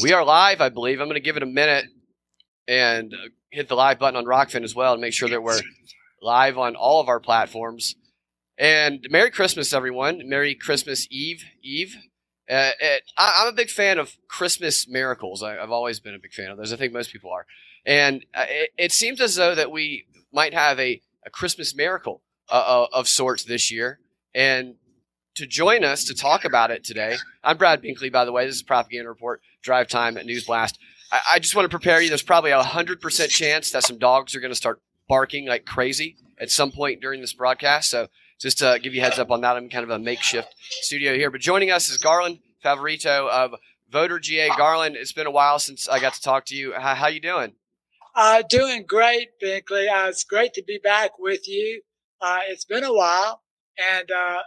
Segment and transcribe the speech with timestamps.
[0.00, 1.00] We are live, I believe.
[1.00, 1.84] I'm going to give it a minute
[2.66, 3.14] and
[3.50, 5.60] hit the live button on Rokfin as well and make sure that we're
[6.22, 7.94] live on all of our platforms.
[8.56, 10.22] And Merry Christmas, everyone.
[10.28, 11.44] Merry Christmas Eve.
[11.62, 11.94] Eve.
[12.50, 12.70] Uh,
[13.18, 15.42] I, am a big fan of Christmas miracles.
[15.42, 16.72] I, have always been a big fan of those.
[16.72, 17.44] I think most people are.
[17.84, 22.22] And uh, it, it, seems as though that we might have a, a Christmas miracle
[22.50, 24.00] uh, uh of sorts this year.
[24.34, 24.76] And
[25.34, 28.46] to join us to talk about it today, I'm Brad Binkley, by the way.
[28.46, 30.78] This is Propaganda Report, Drive Time at News Blast.
[31.10, 32.08] I, I just want to prepare you.
[32.08, 36.16] There's probably a 100% chance that some dogs are going to start barking like crazy
[36.38, 37.90] at some point during this broadcast.
[37.90, 38.08] So
[38.40, 41.30] just to give you heads up on that, I'm kind of a makeshift studio here.
[41.30, 43.54] But joining us is Garland Favorito of
[43.90, 44.48] Voter GA.
[44.56, 46.72] Garland, it's been a while since I got to talk to you.
[46.72, 47.54] How, how you doing?
[48.14, 49.88] Uh, doing great, Binkley.
[49.88, 51.82] Uh, it's great to be back with you.
[52.20, 53.42] Uh, it's been a while
[53.78, 54.38] and uh,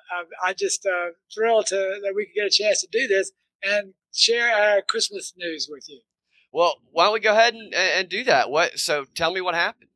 [0.43, 3.31] I just uh, thrilled to that we could get a chance to do this
[3.63, 6.01] and share our Christmas news with you.
[6.51, 8.49] Well, why don't we go ahead and, and do that?
[8.49, 8.79] What?
[8.79, 9.89] So, tell me what happened.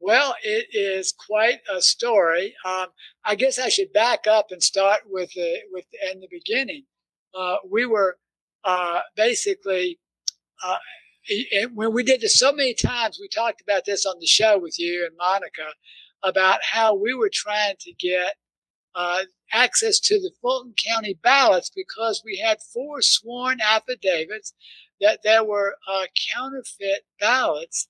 [0.00, 2.54] Well, it is quite a story.
[2.64, 2.86] Um,
[3.24, 6.84] I guess I should back up and start with the with the, in the beginning.
[7.36, 8.18] Uh, we were
[8.64, 9.98] uh, basically
[10.64, 10.76] uh,
[11.74, 13.18] when we did this so many times.
[13.20, 15.72] We talked about this on the show with you and Monica
[16.22, 18.34] about how we were trying to get
[18.96, 24.54] uh, access to the Fulton County ballots because we had four sworn affidavits
[25.00, 27.88] that there were uh, counterfeit ballots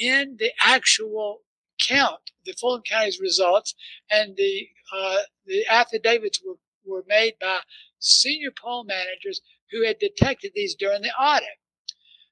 [0.00, 1.42] in the actual
[1.86, 3.74] count, the Fulton County's results,
[4.10, 7.60] and the uh, the affidavits were, were made by
[7.98, 11.48] senior poll managers who had detected these during the audit.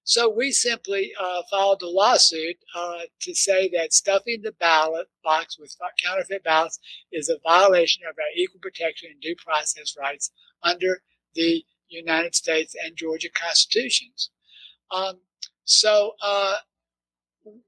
[0.06, 5.58] So we simply uh, filed a lawsuit uh, to say that stuffing the ballot box
[5.58, 6.78] with counterfeit ballots
[7.10, 10.30] is a violation of our equal protection and due process rights
[10.62, 11.00] under
[11.34, 14.30] the United States and Georgia constitutions.
[14.90, 15.20] Um,
[15.64, 16.56] so uh,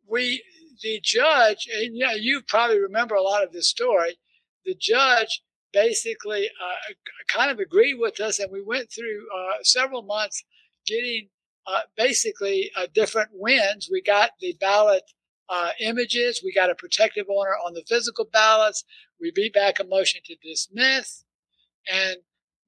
[0.07, 0.43] we,
[0.83, 4.19] the judge, and you, know, you probably remember a lot of this story.
[4.67, 5.43] The judge
[5.73, 6.93] basically uh,
[7.29, 10.45] kind of agreed with us, and we went through uh, several months
[10.87, 11.29] getting
[11.67, 13.89] uh, basically uh, different wins.
[13.91, 15.03] We got the ballot
[15.49, 16.43] uh, images.
[16.45, 18.85] We got a protective order on the physical ballots.
[19.21, 21.25] We beat back a motion to dismiss,
[21.93, 22.17] and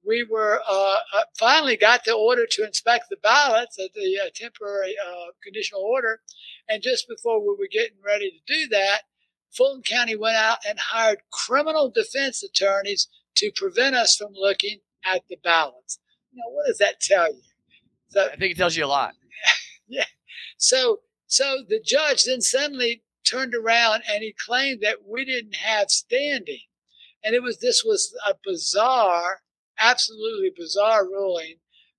[0.06, 4.94] we were uh, uh, finally got the order to inspect the ballots, the temporary
[5.42, 6.20] conditional order.
[6.69, 9.03] And just before we were getting ready to do that,
[9.50, 15.22] Fulton County went out and hired criminal defense attorneys to prevent us from looking at
[15.28, 15.98] the ballots.
[16.32, 17.42] Now, what does that tell you?
[18.10, 19.14] So, I think it tells you a lot.
[19.88, 20.04] yeah.
[20.56, 25.91] So so the judge then suddenly turned around and he claimed that we didn't have
[25.91, 26.62] standing.
[27.22, 29.42] And it was this was a bizarre,
[29.78, 31.56] absolutely bizarre ruling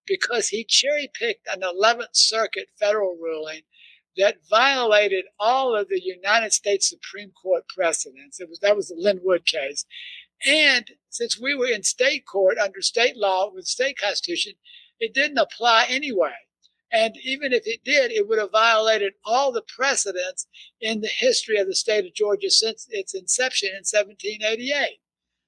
[0.08, 3.62] because he cherry picked an 11th Circuit federal ruling
[4.18, 8.40] that violated all of the United States Supreme Court precedents.
[8.40, 9.86] It was that was the Lin Wood case.
[10.46, 14.54] And since we were in state court under state law with state constitution,
[15.00, 16.36] it didn't apply anyway.
[16.92, 20.48] And even if it did, it would have violated all the precedents
[20.82, 25.00] in the history of the state of Georgia since its inception in 1788.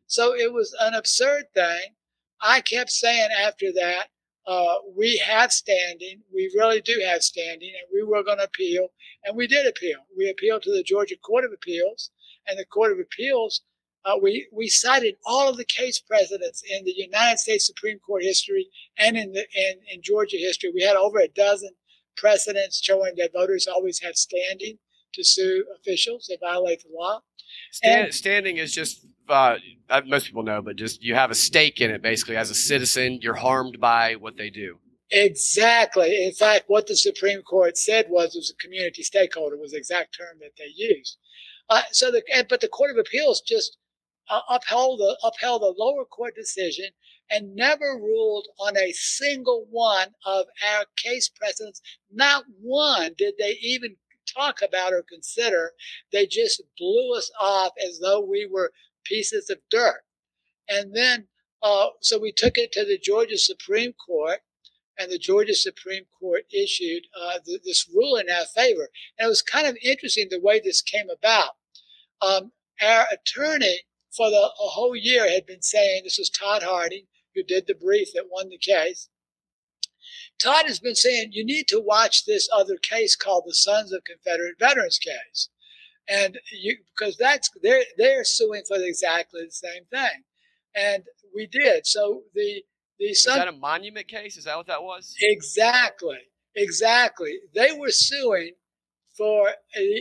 [0.06, 1.96] So it was an absurd thing.
[2.42, 4.08] I kept saying after that,
[4.48, 6.22] uh, we have standing.
[6.34, 8.88] We really do have standing, and we were going to appeal,
[9.24, 10.00] and we did appeal.
[10.18, 12.12] We appealed to the Georgia Court of Appeals,
[12.48, 13.62] and the Court of Appeals
[14.06, 18.24] uh, we, we cited all of the case precedents in the United States Supreme Court
[18.24, 18.68] history
[18.98, 20.72] and in, the, in, in Georgia history.
[20.74, 21.70] We had over a dozen
[22.18, 24.78] precedents showing that voters always have standing
[25.14, 27.20] to sue officials that violate the law.
[27.72, 29.58] Stand, and, standing is just uh,
[30.08, 32.02] most people know, but just you have a stake in it.
[32.02, 34.78] Basically, as a citizen, you're harmed by what they do.
[35.12, 36.26] Exactly.
[36.26, 39.78] In fact, what the Supreme Court said was it was a community stakeholder was the
[39.78, 41.18] exact term that they used.
[41.70, 43.78] Uh, so the but the Court of Appeals just
[44.30, 46.86] uh, upheld the upheld the lower court decision
[47.30, 51.82] and never ruled on a single one of our case precedents.
[52.12, 53.96] Not one did they even
[54.34, 55.72] talk about or consider.
[56.12, 58.74] They just blew us off as though we were
[59.06, 60.04] pieces of dirt.
[60.68, 61.28] And then,
[61.64, 64.40] uh, so we took it to the Georgia Supreme Court,
[64.98, 68.90] and the Georgia Supreme Court issued uh, th- this rule in our favor.
[69.18, 71.52] And it was kind of interesting the way this came about.
[72.22, 72.52] Um,
[72.82, 73.82] our attorney
[74.16, 77.06] for the a whole year had been saying this was Todd Harding
[77.36, 79.10] who did the brief that won the case.
[80.42, 84.04] Todd has been saying you need to watch this other case called the Sons of
[84.04, 85.50] Confederate Veterans case,
[86.10, 90.24] and you because that's they're they're suing for exactly the same thing,
[90.76, 91.04] and
[91.34, 91.86] we did.
[91.86, 92.64] So the
[93.00, 94.38] The Sun- Is that a monument case?
[94.38, 95.16] Is that what that was?
[95.22, 96.20] Exactly.
[96.56, 97.40] Exactly.
[97.56, 98.54] They were suing
[99.22, 99.52] for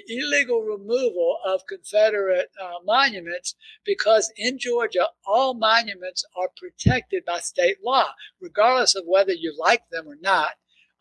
[0.08, 7.76] illegal removal of Confederate uh, monuments because in Georgia, all monuments are protected by state
[7.84, 8.06] law,
[8.40, 10.52] regardless of whether you like them or not.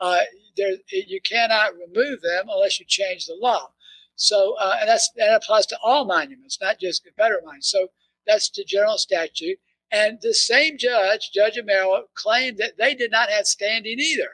[0.02, 0.20] Uh,
[0.58, 3.70] there, you cannot remove them unless you change the law.
[4.18, 7.72] So, uh, and that applies to all monuments, not just Confederate monuments.
[7.72, 7.88] So
[8.28, 9.60] that's the general statute.
[9.94, 14.32] And the same judge, Judge Amero, claimed that they did not have standing either.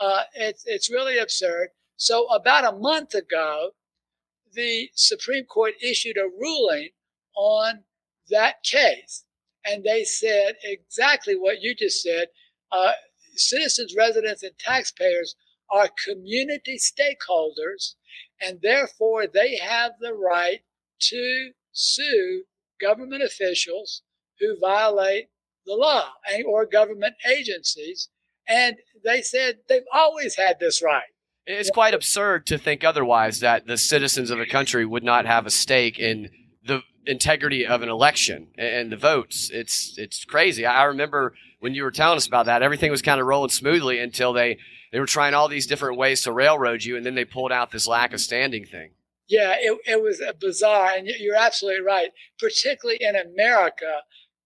[0.00, 1.68] Uh, it's it's really absurd.
[2.00, 3.72] So about a month ago,
[4.54, 6.88] the Supreme Court issued a ruling
[7.36, 7.84] on
[8.30, 9.26] that case,
[9.66, 12.28] and they said exactly what you just said.
[12.72, 12.92] Uh,
[13.36, 15.36] citizens, residents, and taxpayers
[15.70, 17.96] are community stakeholders,
[18.40, 20.60] and therefore they have the right
[21.00, 22.44] to sue
[22.80, 24.00] government officials
[24.38, 25.28] who violate
[25.66, 26.14] the law
[26.46, 28.08] or government agencies.
[28.48, 31.09] And they said they've always had this right.
[31.46, 35.46] It's quite absurd to think otherwise that the citizens of a country would not have
[35.46, 36.30] a stake in
[36.64, 39.50] the integrity of an election and the votes.
[39.52, 40.66] It's it's crazy.
[40.66, 43.98] I remember when you were telling us about that, everything was kind of rolling smoothly
[43.98, 44.58] until they
[44.92, 47.70] they were trying all these different ways to railroad you, and then they pulled out
[47.70, 48.90] this lack of standing thing.
[49.28, 52.10] Yeah, it, it was bizarre, and you're absolutely right.
[52.38, 54.00] Particularly in America,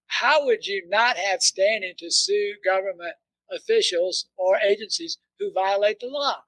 [0.06, 3.14] how would you not have standing to sue government
[3.50, 6.42] officials or agencies who violate the law?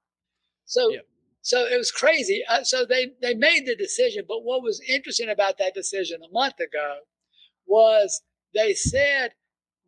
[0.67, 0.99] So, yeah.
[1.41, 2.43] so it was crazy.
[2.47, 4.25] Uh, so they they made the decision.
[4.27, 6.99] But what was interesting about that decision a month ago
[7.65, 8.21] was
[8.53, 9.31] they said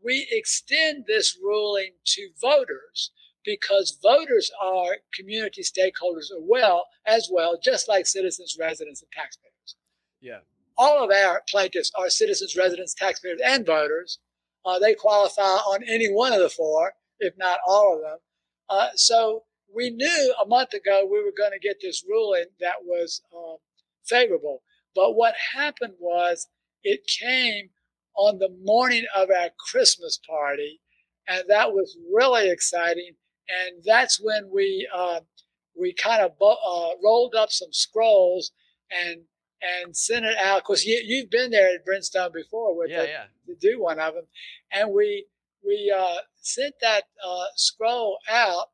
[0.03, 3.11] we extend this ruling to voters
[3.45, 9.75] because voters are community stakeholders as well, as well, just like citizens, residents, and taxpayers.
[10.21, 10.39] Yeah.
[10.77, 14.19] All of our plaintiffs are citizens, residents, taxpayers, and voters.
[14.65, 18.17] Uh, they qualify on any one of the four, if not all of them.
[18.69, 19.43] Uh, so
[19.73, 23.57] we knew a month ago we were going to get this ruling that was um,
[24.05, 24.61] favorable.
[24.95, 26.47] But what happened was
[26.83, 27.69] it came
[28.15, 30.81] on the morning of our Christmas party,
[31.27, 33.13] and that was really exciting.
[33.47, 35.21] And that's when we uh,
[35.79, 38.51] we kind of uh, rolled up some scrolls
[38.91, 39.21] and
[39.61, 40.63] and sent it out.
[40.63, 43.23] Because you, you've been there at Brimstone before with yeah, yeah.
[43.47, 44.25] to do one of them,
[44.71, 45.25] and we
[45.65, 48.67] we uh, sent that uh, scroll out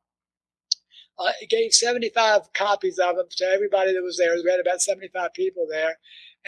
[1.18, 4.34] uh, gave 75 copies of them to everybody that was there.
[4.34, 5.98] We had about 75 people there.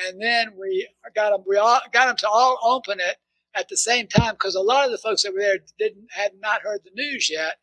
[0.06, 3.16] And then we got them, we all got them to all open it
[3.54, 6.32] at the same time because a lot of the folks that were there didn't had
[6.40, 7.56] not heard the news yet.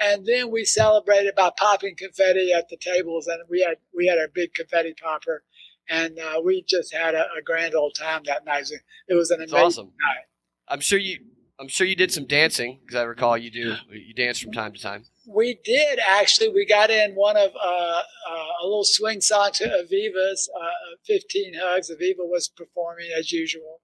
[0.00, 4.18] And then we celebrated by popping confetti at the tables, and we had we had
[4.18, 5.44] our big confetti popper,
[5.88, 8.72] and uh, we just had a, a, grand old time that night.
[9.08, 9.86] It was an amazing awesome.
[9.86, 10.24] night.
[10.66, 11.18] I'm sure you
[11.58, 14.72] I'm sure you did some dancing because I recall you do you dance from time
[14.72, 15.04] to time.
[15.26, 16.48] We did actually.
[16.48, 21.54] We got in one of uh, uh, a little swing song to Aviva's uh, 15
[21.56, 21.90] Hugs.
[21.90, 23.80] Aviva was performing as usual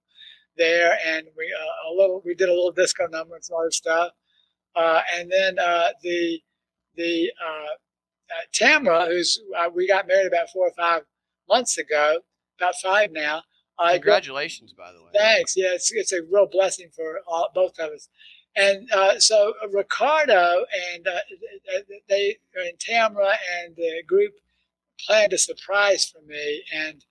[0.57, 3.71] there, and we uh, a little we did a little disco number and some other
[3.71, 4.11] stuff.
[4.75, 6.39] Uh, and then uh, the
[6.97, 7.31] the
[8.51, 9.39] Tamara, who's
[9.73, 11.03] we got married about four or five
[11.47, 12.19] months ago,
[12.59, 13.43] about five now.
[13.93, 15.09] Congratulations, by the way.
[15.15, 15.55] Thanks.
[15.55, 18.09] Yeah, it's, it's a real blessing for all, both of us.
[18.55, 21.19] And uh, so Ricardo and uh,
[22.09, 24.33] they and Tamara and the group
[25.05, 27.05] planned a surprise for me, and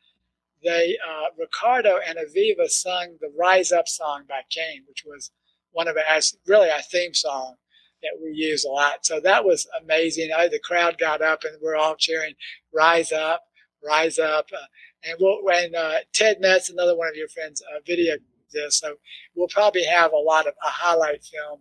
[0.62, 5.30] they uh, Ricardo and Aviva sung the "Rise Up" song by Cain, which was
[5.72, 7.54] one of our really our theme song
[8.02, 9.06] that we use a lot.
[9.06, 10.30] So that was amazing.
[10.36, 12.34] I, the crowd got up and we're all cheering,
[12.72, 13.44] "Rise Up,
[13.82, 14.66] Rise Up." Uh,
[15.04, 18.16] and we'll, when uh, Ted Metz, another one of your friends, uh, video
[18.52, 18.80] this.
[18.80, 18.96] So
[19.34, 21.60] we'll probably have a lot of a highlight film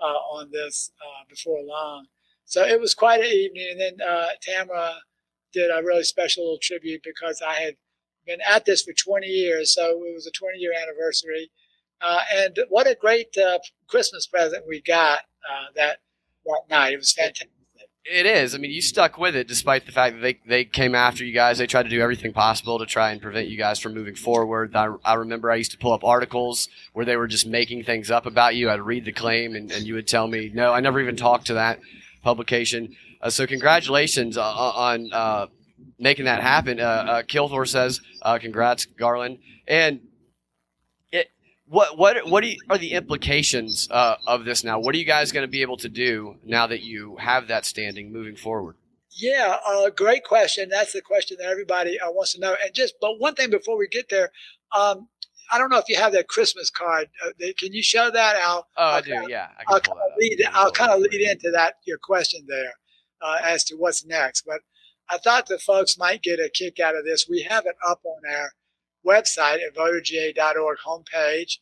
[0.00, 2.06] uh, on this uh, before long.
[2.44, 3.68] So it was quite an evening.
[3.72, 4.94] And then uh, Tamara
[5.52, 7.76] did a really special little tribute because I had
[8.26, 9.74] been at this for 20 years.
[9.74, 11.50] So it was a 20 year anniversary.
[12.00, 13.36] Uh, and what a great
[13.86, 15.20] Christmas present we got
[15.76, 15.98] that,
[16.44, 16.94] that night.
[16.94, 17.50] It was fantastic.
[18.04, 18.54] It is.
[18.54, 21.32] I mean, you stuck with it despite the fact that they, they came after you
[21.32, 21.58] guys.
[21.58, 24.74] They tried to do everything possible to try and prevent you guys from moving forward.
[24.74, 28.10] I, I remember I used to pull up articles where they were just making things
[28.10, 28.70] up about you.
[28.70, 31.46] I'd read the claim and, and you would tell me, no, I never even talked
[31.46, 31.78] to that
[32.24, 32.96] publication.
[33.20, 35.46] Uh, so, congratulations on uh,
[36.00, 36.80] making that happen.
[36.80, 39.38] Uh, uh Kilthor says, uh, congrats, Garland.
[39.68, 40.00] And
[41.72, 44.78] what what what you, are the implications uh, of this now?
[44.78, 47.64] What are you guys going to be able to do now that you have that
[47.64, 48.76] standing moving forward?
[49.10, 50.68] Yeah, uh, great question.
[50.68, 52.54] That's the question that everybody uh, wants to know.
[52.62, 54.30] And just, but one thing before we get there,
[54.76, 55.08] um,
[55.50, 57.08] I don't know if you have that Christmas card.
[57.24, 58.36] Uh, can you show that?
[58.36, 59.12] I'll, oh, I'll I do.
[59.12, 60.44] Kinda, yeah, I I'll kind of lead.
[60.52, 62.74] I'll kind of lead into that your question there
[63.22, 64.42] uh, as to what's next.
[64.46, 64.60] But
[65.08, 67.26] I thought the folks might get a kick out of this.
[67.28, 68.50] We have it up on our
[69.06, 71.58] website at voterga.org homepage,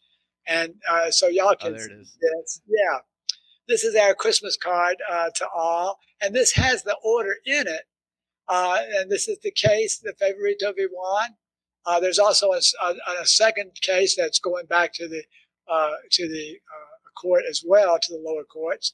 [0.46, 2.18] and uh, so y'all Oh, can there see it is.
[2.20, 2.60] this.
[2.66, 2.98] Yeah,
[3.68, 7.82] this is our Christmas card uh, to all, and this has the order in it.
[8.48, 10.86] Uh, and this is the case, the Favorito v.
[10.92, 11.36] Wan.
[11.86, 15.22] Uh, there's also a, a, a, second case that's going back to the
[15.70, 18.92] uh, to the uh, court as well, to the lower courts.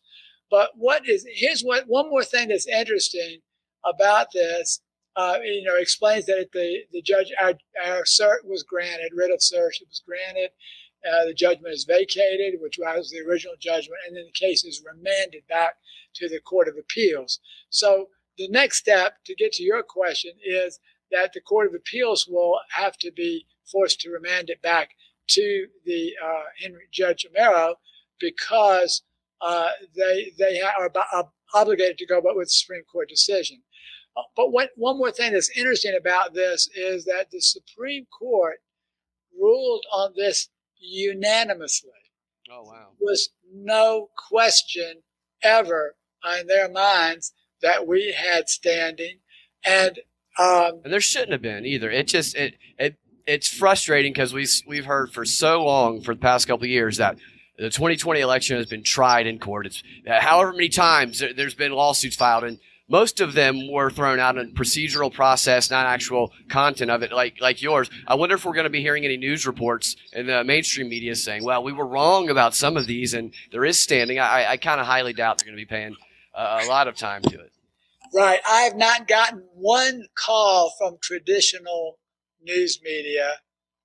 [0.50, 3.38] But what is here's what one more thing that's interesting
[3.84, 4.80] about this.
[5.16, 7.54] Uh, you know, explains that the the judge our,
[7.84, 10.50] our cert was granted, writ of cert was granted.
[11.06, 14.82] Uh, the judgment is vacated, which was the original judgment, and then the case is
[14.84, 15.76] remanded back
[16.14, 17.38] to the Court of Appeals.
[17.70, 20.80] So the next step to get to your question is
[21.12, 24.90] that the Court of Appeals will have to be forced to remand it back
[25.28, 27.74] to the uh, Henry Judge Amero
[28.18, 29.02] because
[29.40, 30.90] uh, they they are
[31.54, 33.62] obligated to go with the Supreme Court decision.
[34.34, 38.60] But what, one more thing that's interesting about this is that the Supreme Court
[39.38, 41.90] ruled on this unanimously.
[42.50, 42.88] Oh wow!
[43.00, 45.02] Was no question
[45.42, 45.96] ever
[46.38, 49.18] in their minds that we had standing,
[49.64, 49.98] and
[50.38, 51.90] um, and there shouldn't have been either.
[51.90, 52.96] It just it it
[53.26, 56.98] it's frustrating because we we've heard for so long for the past couple of years
[56.98, 57.16] that
[57.58, 59.66] the 2020 election has been tried in court.
[59.66, 62.58] It's however many times there's been lawsuits filed, and
[62.88, 67.40] most of them were thrown out in procedural process, not actual content of it, like
[67.40, 67.90] like yours.
[68.06, 71.16] I wonder if we're going to be hearing any news reports in the mainstream media
[71.16, 74.56] saying, "Well, we were wrong about some of these, and there is standing." I, I
[74.56, 75.96] kind of highly doubt they're going to be paying
[76.34, 77.52] uh, a lot of time to it.
[78.14, 78.40] Right.
[78.48, 81.98] I have not gotten one call from traditional
[82.42, 83.34] news media.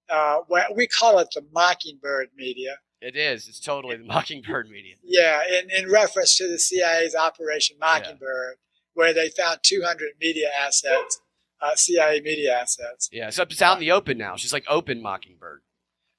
[0.09, 0.39] Uh,
[0.75, 2.77] we call it the Mockingbird media.
[3.01, 3.47] It is.
[3.47, 4.95] It's totally the Mockingbird media.
[5.03, 8.70] Yeah, in, in reference to the CIA's Operation Mockingbird, yeah.
[8.93, 11.21] Where they found 200 media assets,
[11.61, 13.09] uh, CIA media assets.
[13.11, 14.35] Yeah, so it's out in the open now.
[14.35, 15.61] Just like open Mockingbird.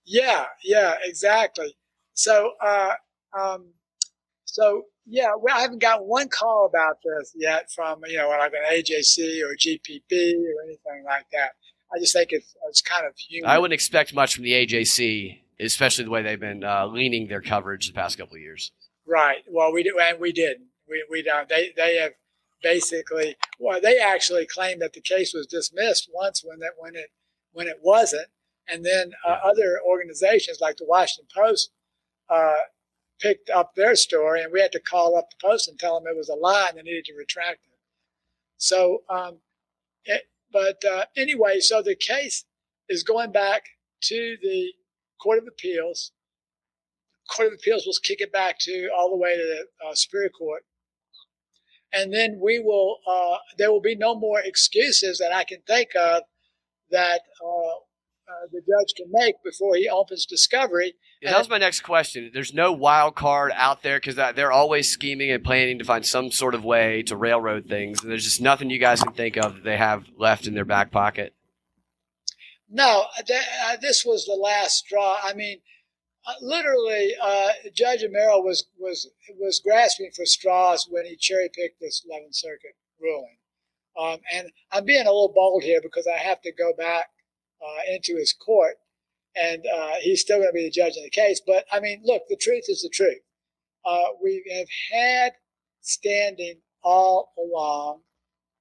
[0.05, 1.77] Yeah, yeah, exactly.
[2.15, 2.95] So, uh,
[3.39, 3.73] um,
[4.45, 8.53] so yeah, well, I haven't got one call about this yet from you know like
[8.53, 11.53] an AJC or GPB or anything like that.
[11.95, 13.51] I just think it's it's kind of human.
[13.51, 17.43] I wouldn't expect much from the AJC, especially the way they've been uh, leaning their
[17.43, 18.73] coverage the past couple of years.
[19.07, 19.39] Right.
[19.51, 20.69] Well, we did, and we didn't.
[20.89, 21.49] We we don't.
[21.49, 22.13] They they have
[22.63, 23.37] basically.
[23.59, 27.11] Well, they actually claimed that the case was dismissed once when that when it
[27.53, 28.29] when it wasn't,
[28.69, 31.71] and then uh, other organizations like the Washington Post
[32.31, 32.55] uh,
[33.21, 36.11] picked up their story, and we had to call up the Post and tell them
[36.11, 37.79] it was a lie and they needed to retract it.
[38.57, 39.39] So, um,
[40.05, 42.45] it, but uh, anyway, so the case
[42.89, 43.65] is going back
[44.03, 44.73] to the
[45.21, 46.13] Court of Appeals.
[47.29, 50.31] Court of Appeals will kick it back to all the way to the uh, Superior
[50.31, 50.65] Court,
[51.93, 52.99] and then we will.
[53.07, 56.23] Uh, there will be no more excuses that I can think of
[56.91, 57.75] that uh,
[58.29, 60.95] uh, the judge can make before he opens discovery.
[61.21, 62.31] Yeah, that was my next question.
[62.33, 66.31] There's no wild card out there because they're always scheming and planning to find some
[66.31, 68.03] sort of way to railroad things.
[68.03, 70.65] And there's just nothing you guys can think of that they have left in their
[70.65, 71.35] back pocket.
[72.71, 75.19] No, th- uh, this was the last straw.
[75.23, 75.72] I mean, uh,
[76.41, 82.05] literally, uh, Judge Amero was was was grasping for straws when he cherry picked this
[82.09, 83.37] 11th Circuit ruling.
[83.99, 87.07] Um, and I'm being a little bold here because I have to go back
[87.61, 88.77] uh, into his court,
[89.37, 91.41] and uh, he's still going to be the judge in the case.
[91.47, 93.21] But I mean, look, the truth is the truth.
[93.85, 95.33] Uh, we have had
[95.81, 98.01] standing all along,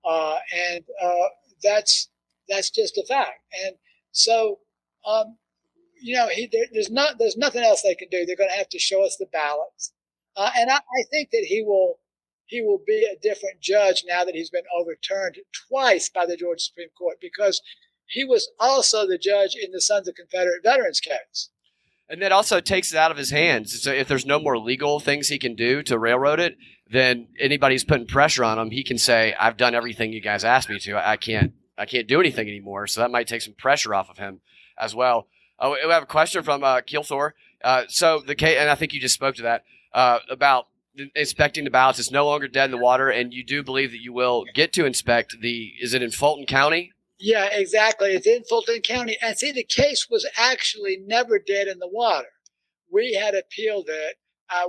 [0.04, 0.38] uh,
[0.74, 1.28] and uh,
[1.64, 2.10] that's
[2.50, 3.40] that's just a fact.
[3.66, 3.76] And
[4.12, 4.60] so,
[5.06, 5.38] um,
[6.02, 8.26] you know, he, there, there's not there's nothing else they can do.
[8.26, 9.94] They're going to have to show us the ballots,
[10.36, 12.00] uh, and I, I think that he will
[12.52, 15.38] he will be a different judge now that he's been overturned
[15.70, 17.62] twice by the Georgia Supreme Court because
[18.08, 21.50] he was also the judge in the Sons of Confederate Veterans case.
[22.10, 23.82] And that also takes it out of his hands.
[23.82, 26.58] So if there's no more legal things he can do to railroad it,
[26.92, 30.70] then anybody's putting pressure on him, he can say, "I've done everything you guys asked
[30.70, 30.98] me to.
[31.08, 34.18] I can't, I can't do anything anymore." So that might take some pressure off of
[34.18, 34.42] him
[34.78, 35.30] as well.
[35.62, 37.34] Oh, we have a question from uh, Kilthor.
[37.64, 39.64] Uh, so the case, and I think you just spoke to that
[39.94, 40.68] uh, about
[41.16, 42.00] inspecting the ballots.
[42.00, 44.74] It's no longer dead in the water, and you do believe that you will get
[44.74, 45.74] to inspect the.
[45.80, 46.92] Is it in Fulton County?
[47.20, 48.10] Yeah, exactly.
[48.14, 49.18] It's in Fulton County.
[49.22, 52.30] And see, the case was actually never dead in the water.
[52.92, 54.16] We had appealed it.
[54.50, 54.68] Uh,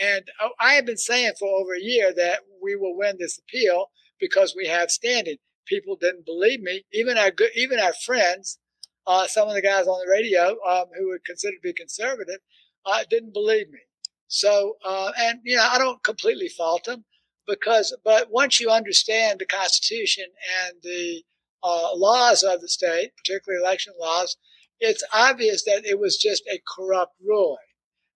[0.00, 3.38] and oh, I have been saying for over a year that we will win this
[3.38, 5.36] appeal because we have standing.
[5.66, 6.84] People didn't believe me.
[6.92, 8.58] Even our good, even our friends
[9.06, 12.40] uh, some of the guys on the radio um, who were considered to be conservative
[12.86, 13.80] uh, didn't believe me.
[14.28, 17.04] So, uh, and you know, I don't completely fault them
[17.46, 20.26] because, but once you understand the Constitution
[20.64, 21.22] and the
[21.62, 24.36] uh, laws of the state, particularly election laws,
[24.78, 27.58] it's obvious that it was just a corrupt ruling.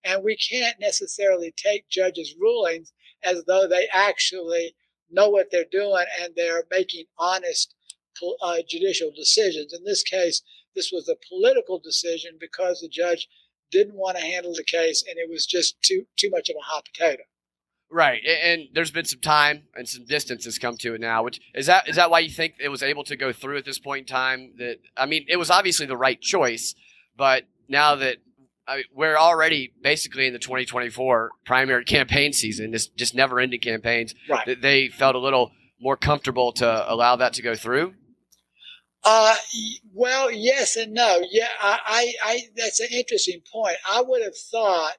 [0.05, 4.75] And we can't necessarily take judges' rulings as though they actually
[5.11, 7.75] know what they're doing and they're making honest
[8.43, 9.73] uh, judicial decisions.
[9.73, 10.43] In this case,
[10.75, 13.28] this was a political decision because the judge
[13.71, 16.64] didn't want to handle the case and it was just too too much of a
[16.64, 17.23] hot potato.
[17.90, 21.23] Right, and there's been some time and some distance has come to it now.
[21.23, 23.64] Which is that is that why you think it was able to go through at
[23.64, 24.54] this point in time?
[24.59, 26.75] That I mean, it was obviously the right choice,
[27.16, 28.16] but now that
[28.66, 34.14] I mean, we're already basically in the 2024 primary campaign season, this just never-ending campaigns.
[34.28, 34.47] Right.
[34.47, 37.95] That they felt a little more comfortable to allow that to go through.
[39.04, 39.34] Uh,
[39.92, 41.23] well, yes and no.
[41.30, 43.76] Yeah, I, I, I that's an interesting point.
[43.90, 44.96] I would have thought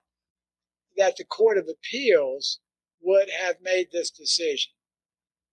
[0.97, 2.59] that the Court of Appeals
[3.01, 4.71] would have made this decision.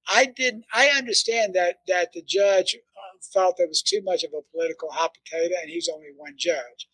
[0.09, 0.64] I didn't.
[0.75, 4.90] I understand that that the judge uh, felt there was too much of a political
[4.90, 6.88] hot potato, and he's only one judge.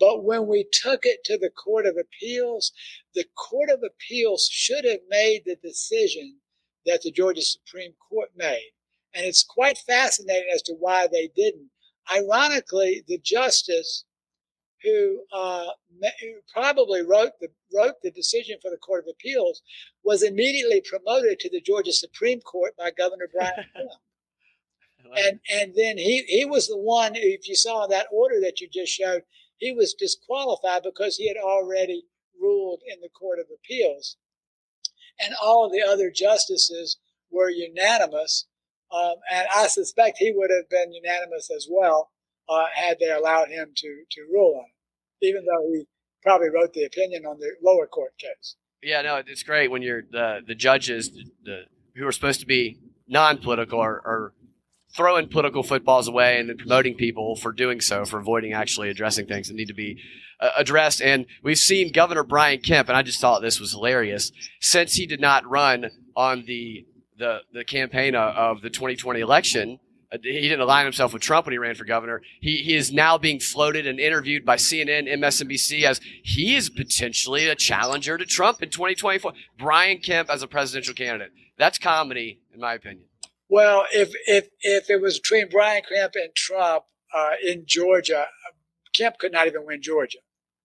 [0.00, 2.72] But when we took it to the Court of Appeals,
[3.14, 6.38] the Court of Appeals should have made the decision
[6.86, 8.72] that the Georgia Supreme Court made.
[9.18, 11.70] And it's quite fascinating as to why they didn't.
[12.16, 14.04] Ironically, the justice
[14.82, 15.66] who, uh,
[16.20, 19.60] who probably wrote the, wrote the decision for the Court of Appeals
[20.04, 23.66] was immediately promoted to the Georgia Supreme Court by Governor Brian
[25.16, 28.68] and and then he he was the one if you saw that order that you
[28.70, 29.22] just showed
[29.58, 32.04] he was disqualified because he had already
[32.40, 34.16] ruled in the Court of Appeals.
[35.20, 36.98] And all of the other justices
[37.30, 38.46] were unanimous.
[38.90, 42.10] Um, and I suspect he would have been unanimous as well
[42.48, 44.66] uh, had they allowed him to, to rule on
[45.22, 45.86] it, even though he
[46.22, 48.56] probably wrote the opinion on the lower court case.
[48.82, 51.62] Yeah, no, it's great when you're the the judges the, the
[51.96, 52.78] who are supposed to be
[53.08, 54.32] non-political are, are
[54.94, 59.26] throwing political footballs away and then promoting people for doing so, for avoiding actually addressing
[59.26, 60.00] things that need to be
[60.40, 61.02] uh, addressed.
[61.02, 65.06] And we've seen Governor Brian Kemp, and I just thought this was hilarious, since he
[65.06, 66.86] did not run on the
[67.18, 69.78] the, the campaign of the 2020 election.
[70.10, 72.22] Uh, he didn't align himself with Trump when he ran for governor.
[72.40, 77.46] He, he is now being floated and interviewed by CNN, MSNBC as he is potentially
[77.46, 79.32] a challenger to Trump in 2024.
[79.58, 81.32] Brian Kemp as a presidential candidate.
[81.58, 83.04] That's comedy, in my opinion.
[83.50, 88.26] Well, if if if it was between Brian Kemp and Trump uh, in Georgia,
[88.94, 90.18] Kemp could not even win Georgia.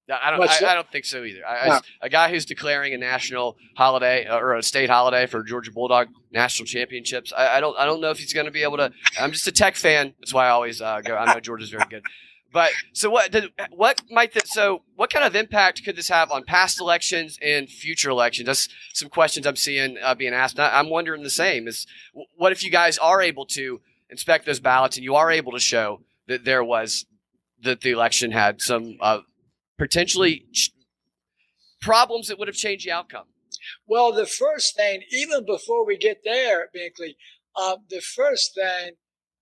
[0.09, 0.49] I don't.
[0.49, 1.45] I, I, don't think so either.
[1.47, 1.79] I, no.
[2.01, 6.09] A guy who's declaring a national holiday uh, or a state holiday for Georgia Bulldog
[6.31, 7.31] national championships.
[7.35, 7.77] I, I don't.
[7.77, 8.91] I don't know if he's going to be able to.
[9.19, 10.13] I'm just a tech fan.
[10.19, 11.15] That's why I always uh, go.
[11.15, 12.03] I know Georgia's very good.
[12.51, 13.31] But so what?
[13.31, 14.47] Did, what might that?
[14.47, 18.45] So what kind of impact could this have on past elections and future elections?
[18.45, 20.59] That's some questions I'm seeing uh, being asked.
[20.59, 21.67] I, am wondering the same.
[21.67, 21.87] Is
[22.35, 25.59] what if you guys are able to inspect those ballots and you are able to
[25.59, 27.05] show that there was
[27.63, 29.21] that the election had some uh,
[29.83, 30.71] potentially ch-
[31.81, 33.25] problems that would have changed the outcome?
[33.85, 37.15] Well, the first thing, even before we get there, Binkley,
[37.61, 38.93] um, the first thing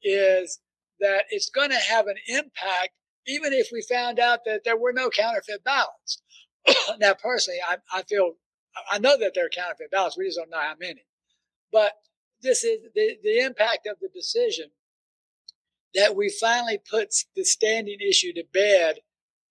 [0.01, 0.59] is
[0.99, 2.89] that it's going to have an impact
[3.27, 6.23] even if we found out that there were no counterfeit ballots.
[6.99, 8.33] now, personally, I, I feel,
[8.91, 10.17] I know that there are counterfeit ballots.
[10.17, 11.05] We just don't know how many.
[11.71, 11.93] But
[12.41, 14.71] this is the, the impact of the decision
[15.93, 19.01] that we finally put the standing issue to bed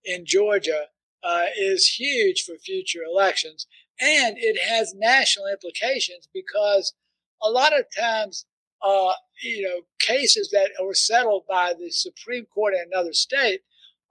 [0.05, 0.87] in Georgia
[1.23, 3.67] uh, is huge for future elections.
[4.01, 6.95] And it has national implications because
[7.43, 8.47] a lot of times
[8.83, 13.61] uh, you know, cases that were settled by the Supreme Court in another state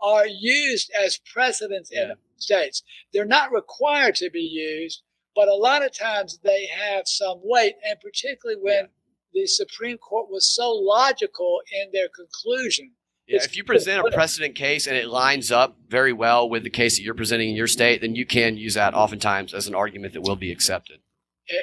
[0.02, 2.04] are used as precedents yeah.
[2.04, 2.84] in states.
[3.14, 5.02] They're not required to be used,
[5.36, 9.42] but a lot of times they have some weight, and particularly when yeah.
[9.42, 12.92] the Supreme Court was so logical in their conclusion.
[13.30, 16.70] Yeah, if you present a precedent case and it lines up very well with the
[16.72, 19.76] case that you're presenting in your state, then you can use that oftentimes as an
[19.76, 21.00] argument that will be accepted.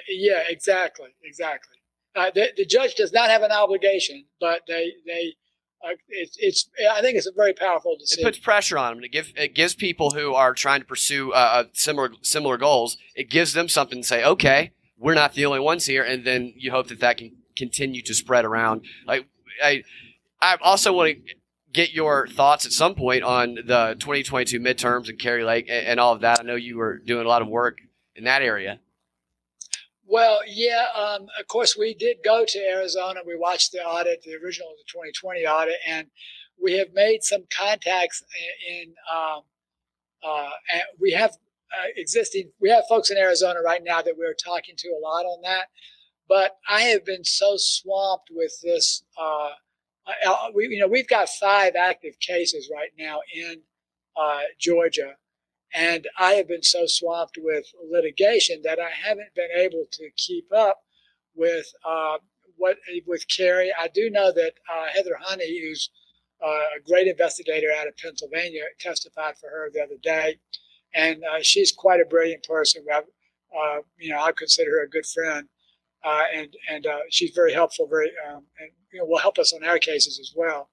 [0.08, 1.74] Yeah, exactly, exactly.
[2.14, 5.34] Uh, the, the, judge does not have an obligation, but they they
[5.84, 8.22] uh, it's it's I think it's a very powerful decision.
[8.22, 9.04] It puts pressure on them.
[9.04, 12.96] It give it gives people who are trying to pursue uh, uh, similar similar goals.
[13.14, 14.24] It gives them something to say.
[14.24, 18.02] Okay, we're not the only ones here, and then you hope that that can continue
[18.02, 18.84] to spread around.
[19.06, 19.26] Like
[19.62, 19.84] I,
[20.40, 21.34] I also want to
[21.76, 26.00] get your thoughts at some point on the 2022 midterms and Kari Lake and, and
[26.00, 26.40] all of that.
[26.40, 27.78] I know you were doing a lot of work
[28.16, 28.80] in that area.
[30.06, 30.86] Well, yeah.
[30.96, 33.20] Um, of course, we did go to Arizona.
[33.26, 36.06] We watched the audit, the original, the 2020 audit, and
[36.62, 38.22] we have made some contacts
[38.68, 38.94] in.
[39.12, 39.42] Um,
[40.26, 40.50] uh,
[40.98, 42.50] we have uh, existing.
[42.58, 45.66] We have folks in Arizona right now that we're talking to a lot on that.
[46.28, 49.04] But I have been so swamped with this.
[49.20, 49.50] Uh,
[50.54, 53.60] we, you know, we've got five active cases right now in
[54.16, 55.14] uh, Georgia,
[55.74, 60.46] and I have been so swamped with litigation that I haven't been able to keep
[60.54, 60.80] up
[61.34, 62.18] with uh,
[62.56, 63.72] what with Kari.
[63.78, 65.90] I do know that uh, Heather Honey, who's
[66.44, 70.38] uh, a great investigator out of Pennsylvania, testified for her the other day,
[70.94, 72.84] and uh, she's quite a brilliant person.
[73.98, 75.48] You know, I consider her a good friend,
[76.04, 79.52] uh, and and uh, she's very helpful, very um, and you know, will help us
[79.52, 80.70] on our cases as well.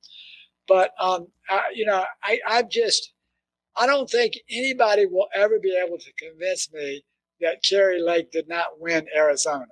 [0.67, 3.13] But um, I, you know, I I've just
[3.75, 7.03] I don't think anybody will ever be able to convince me
[7.41, 9.65] that Kari Lake did not win Arizona.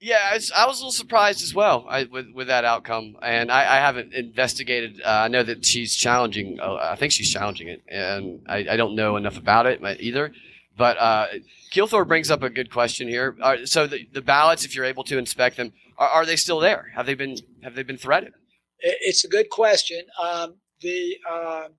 [0.00, 3.62] Yeah, I was, a little surprised as well I, with with that outcome, and I,
[3.62, 5.00] I haven't investigated.
[5.04, 6.60] Uh, I know that she's challenging.
[6.60, 10.32] Uh, I think she's challenging it, and I, I, don't know enough about it either.
[10.78, 11.26] But uh,
[11.72, 13.36] Keelthorpe brings up a good question here.
[13.42, 16.60] Uh, so the, the ballots, if you're able to inspect them, are, are, they still
[16.60, 16.92] there?
[16.94, 18.32] Have they been have they been threaded?
[18.78, 20.02] It's a good question.
[20.22, 21.74] Um, the um,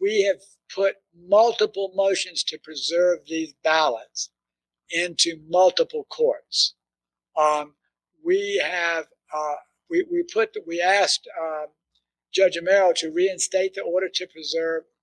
[0.00, 0.40] we have
[0.74, 0.94] put
[1.28, 4.30] multiple motions to preserve these ballots
[4.90, 6.74] into multiple courts.
[7.38, 7.74] Um,
[8.24, 9.56] we have uh,
[9.90, 11.66] we, we put we asked uh,
[12.32, 14.95] Judge Amero to reinstate the order to preserve uh,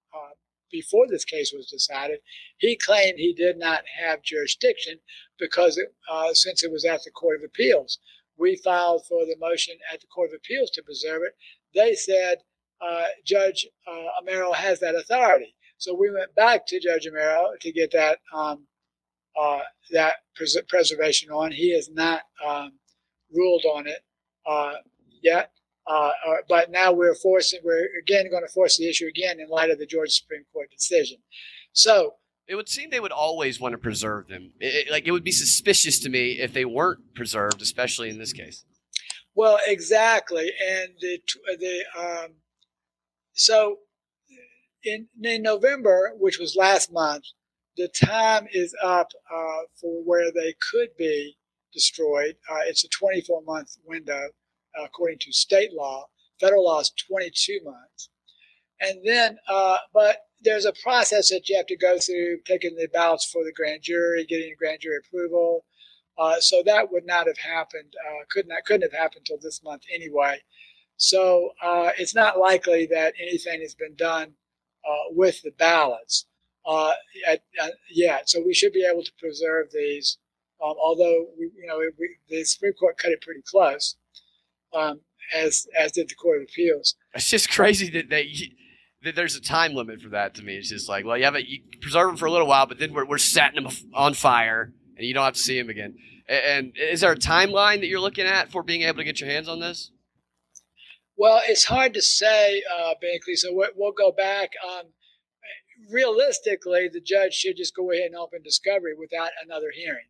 [0.73, 2.19] before this case was decided.
[2.57, 4.99] He claimed he did not have jurisdiction
[5.39, 7.99] because it, uh, since it was at the Court of Appeals,
[8.37, 11.35] we filed for the motion at the Court of Appeals to preserve it.
[11.73, 12.39] They said
[12.81, 15.55] uh, Judge uh, Amero has that authority.
[15.77, 18.65] So we went back to Judge Amero to get that um,
[19.39, 19.59] uh,
[19.91, 21.51] that pres- preservation on.
[21.51, 22.73] He has not um,
[23.31, 23.99] ruled on it
[24.45, 24.75] uh,
[25.21, 25.51] yet,
[25.87, 27.59] uh, uh, but now we're forcing.
[27.63, 30.69] We're again going to force the issue again in light of the Georgia Supreme Court
[30.71, 31.17] decision.
[31.73, 32.15] So
[32.47, 34.51] it would seem they would always want to preserve them.
[34.59, 38.33] It, like it would be suspicious to me if they weren't preserved, especially in this
[38.33, 38.65] case.
[39.35, 41.19] Well, exactly, and the
[41.59, 42.35] the um,
[43.33, 43.77] so
[44.83, 47.25] in in November, which was last month,
[47.75, 51.35] the time is up uh, for where they could be
[51.73, 52.35] destroyed.
[52.49, 54.29] Uh, it's a 24 month window
[54.81, 56.07] according to state law.
[56.39, 58.09] Federal law is 22 months.
[58.79, 62.87] And then, uh, but there's a process that you have to go through, taking the
[62.91, 65.65] ballots for the grand jury, getting grand jury approval.
[66.17, 69.63] Uh, so that would not have happened, uh, could not, couldn't have happened until this
[69.63, 70.39] month anyway.
[70.97, 71.51] So
[71.97, 74.33] it's not likely that anything has been done
[75.11, 76.25] with the ballots
[76.65, 76.93] uh,
[77.27, 80.17] at, at, yeah, so we should be able to preserve these.
[80.63, 83.95] Um, although we, you know we, the Supreme Court cut it pretty close,
[84.73, 85.01] um,
[85.35, 86.95] as as did the Court of Appeals.
[87.13, 88.31] It's just crazy that they
[89.03, 90.35] that there's a time limit for that.
[90.35, 92.47] To me, it's just like, well, you have a, you preserve them for a little
[92.47, 95.59] while, but then we're we're setting them on fire, and you don't have to see
[95.59, 95.95] them again.
[96.27, 99.19] And, and is there a timeline that you're looking at for being able to get
[99.19, 99.91] your hands on this?
[101.15, 103.35] Well, it's hard to say, uh, Binkley.
[103.35, 104.51] So we'll go back.
[104.67, 104.93] Um,
[105.91, 110.07] realistically, the judge should just go ahead and open discovery without another hearing.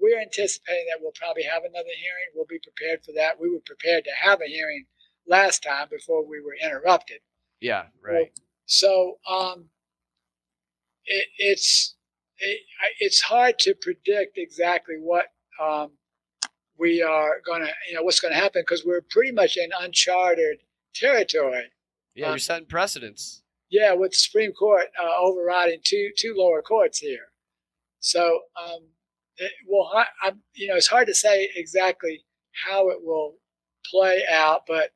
[0.00, 2.26] We're anticipating that we'll probably have another hearing.
[2.34, 3.40] We'll be prepared for that.
[3.40, 4.86] We were prepared to have a hearing
[5.26, 7.20] last time before we were interrupted.
[7.60, 8.32] Yeah, right.
[8.66, 9.66] So um,
[11.06, 11.94] it, it's
[12.38, 12.60] it,
[13.00, 15.26] it's hard to predict exactly what
[15.62, 15.92] um,
[16.78, 19.70] we are going to, you know, what's going to happen because we're pretty much in
[19.80, 20.58] uncharted
[20.94, 21.72] territory.
[22.14, 23.42] Yeah, um, you're setting precedents.
[23.70, 27.30] Yeah, with the Supreme Court uh, overriding two two lower courts here.
[28.00, 28.88] So, um,
[29.38, 32.24] it, well, I, I, you know, it's hard to say exactly
[32.66, 33.34] how it will
[33.90, 34.90] play out, but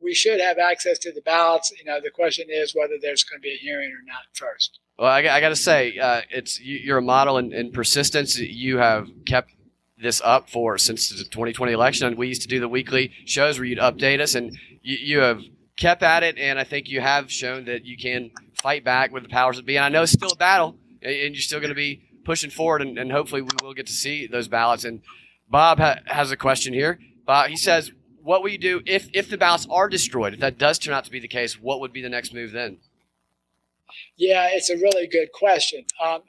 [0.00, 1.72] we should have access to the ballots.
[1.76, 4.78] You know, the question is whether there's going to be a hearing or not first.
[4.98, 8.38] Well, I, I got to say, uh, it's you're a model in, in, persistence.
[8.38, 9.52] You have kept
[9.96, 12.16] this up for since the 2020 election.
[12.16, 15.40] We used to do the weekly shows where you'd update us, and you, you have
[15.76, 19.22] kept at it, and I think you have shown that you can fight back with
[19.22, 19.76] the powers that be.
[19.76, 22.82] And I know it's still a battle, and you're still going to be pushing forward,
[22.82, 24.84] and, and, hopefully we will get to see those ballots.
[24.84, 25.00] And
[25.48, 27.00] Bob ha- has a question here.
[27.24, 27.90] Bob, he says,
[28.22, 30.34] "What will you do if if the ballots are destroyed?
[30.34, 32.52] If that does turn out to be the case, what would be the next move
[32.52, 32.80] then?"
[34.18, 35.86] Yeah, it's a really good question.
[36.04, 36.20] Um,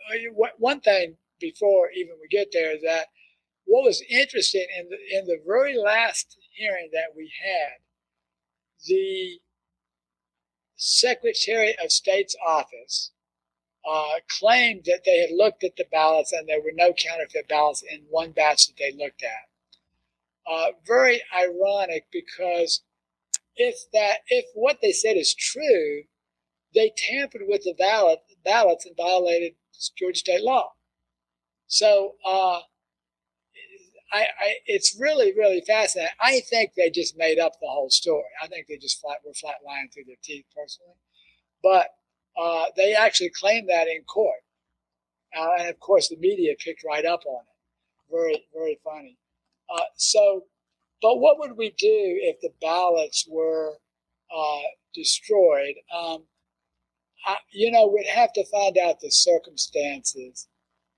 [0.58, 3.08] one thing before even we get there is that
[3.66, 7.80] what was interesting in the in the very last hearing that we had
[8.88, 9.42] the
[10.78, 13.12] Secretary of State's office
[13.90, 17.84] uh, claimed that they had looked at the ballots and there were no counterfeit ballots
[17.90, 19.50] in one batch that they looked at.
[20.50, 22.82] Uh, very ironic because
[23.56, 26.04] if that if what they said is true,
[26.74, 29.54] they tampered with the ballot ballots and violated
[29.98, 30.74] Georgia state law.
[31.68, 32.60] So uh,
[34.12, 36.14] I, I, it's really, really fascinating.
[36.22, 38.24] I think they just made up the whole story.
[38.42, 40.96] I think they just flat were flat lying through their teeth, personally.
[41.62, 41.90] But
[42.40, 44.40] uh, they actually claimed that in court,
[45.38, 48.12] uh, and of course the media picked right up on it.
[48.12, 49.18] Very, very funny.
[49.70, 50.44] Uh, so,
[51.02, 53.78] but what would we do if the ballots were
[54.36, 54.62] uh,
[54.94, 55.76] destroyed?
[55.96, 56.24] Um,
[57.26, 60.48] I, you know, we'd have to find out the circumstances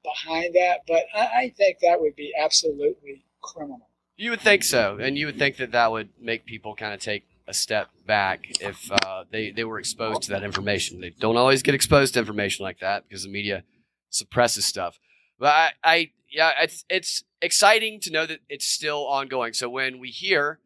[0.03, 3.89] behind that, but I, I think that would be absolutely criminal.
[4.15, 6.99] You would think so, and you would think that that would make people kind of
[6.99, 11.01] take a step back if uh, they they were exposed to that information.
[11.01, 13.63] They don't always get exposed to information like that because the media
[14.09, 14.99] suppresses stuff.
[15.39, 19.53] But I, I yeah, it's it's exciting to know that it's still ongoing.
[19.53, 20.59] So when we hear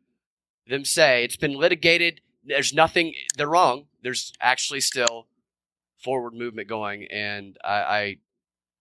[0.67, 3.85] them say it's been litigated, there's nothing they're wrong.
[4.03, 5.27] There's actually still
[6.03, 8.17] forward movement going, and I, I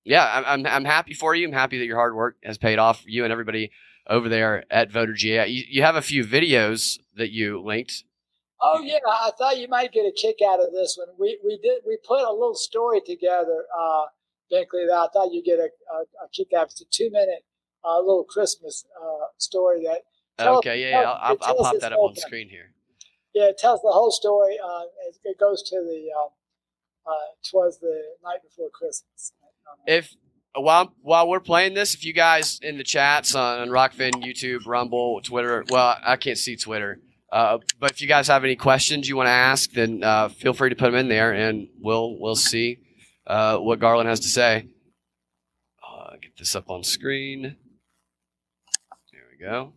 [0.04, 1.46] yeah, I'm, I'm happy for you.
[1.46, 3.02] I'm happy that your hard work has paid off.
[3.06, 3.70] You and everybody
[4.08, 5.46] over there at Voter GA.
[5.46, 8.04] You, you have a few videos that you linked.
[8.60, 11.08] Oh yeah, I thought you might get a kick out of this one.
[11.18, 14.04] We we did we put a little story together, uh,
[14.50, 14.86] Binkley.
[14.88, 16.66] That I thought you'd get a, a, a kick out.
[16.70, 17.44] It's a two minute
[17.84, 20.46] uh, little Christmas uh, story that.
[20.46, 21.10] okay, yeah, yeah.
[21.10, 22.72] I'll, I'll pop that up on the screen here.
[23.34, 24.56] Yeah, it tells the whole story.
[24.64, 26.08] Uh, it, it, goes to the.
[26.18, 26.28] Um,
[27.06, 29.34] uh, twas the night before Christmas
[29.86, 30.14] if
[30.56, 34.66] while while we're playing this, if you guys in the chats on, on Rokfin, YouTube,
[34.66, 37.00] Rumble, Twitter, well, I can't see Twitter.
[37.32, 40.52] Uh, but if you guys have any questions you want to ask, then uh, feel
[40.52, 42.78] free to put them in there, and we'll we'll see
[43.26, 44.68] uh, what Garland has to say.
[45.82, 47.56] Uh, get this up on screen.
[49.12, 49.72] There we go.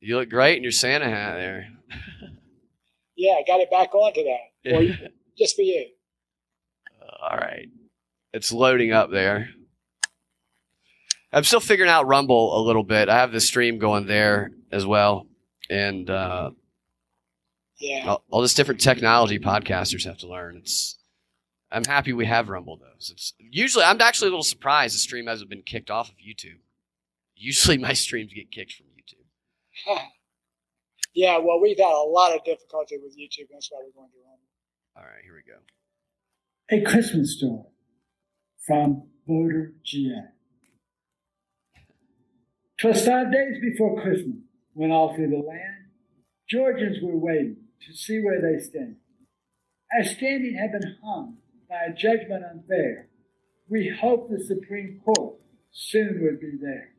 [0.00, 1.68] You look great in your Santa hat there.
[3.16, 5.10] yeah, I got it back onto that.
[5.38, 5.86] just for you.
[7.22, 7.68] All right.
[8.32, 9.48] It's loading up there.
[11.32, 13.08] I'm still figuring out Rumble a little bit.
[13.08, 15.26] I have the stream going there as well,
[15.68, 16.50] and uh,
[17.78, 20.56] yeah, all, all, this different technology podcasters have to learn.
[20.56, 20.98] It's
[21.70, 22.86] I'm happy we have Rumble though.
[22.96, 26.60] It's usually I'm actually a little surprised the stream hasn't been kicked off of YouTube.
[27.36, 29.26] Usually my streams get kicked from YouTube.
[29.86, 30.04] Huh.
[31.14, 33.48] Yeah, well, we've had a lot of difficulty with YouTube.
[33.50, 34.38] That's why we're going to Rumble.
[34.96, 35.58] All right, here we go.
[36.70, 37.64] A Christmas story
[38.64, 40.37] from Voter GA.
[42.80, 44.36] Twas five days before Christmas,
[44.72, 45.86] when all through the land,
[46.48, 48.96] Georgians were waiting to see where they stand.
[49.98, 51.38] As standing had been hung
[51.68, 53.08] by a judgment unfair,
[53.68, 55.34] we hoped the Supreme Court
[55.72, 56.94] soon would be there.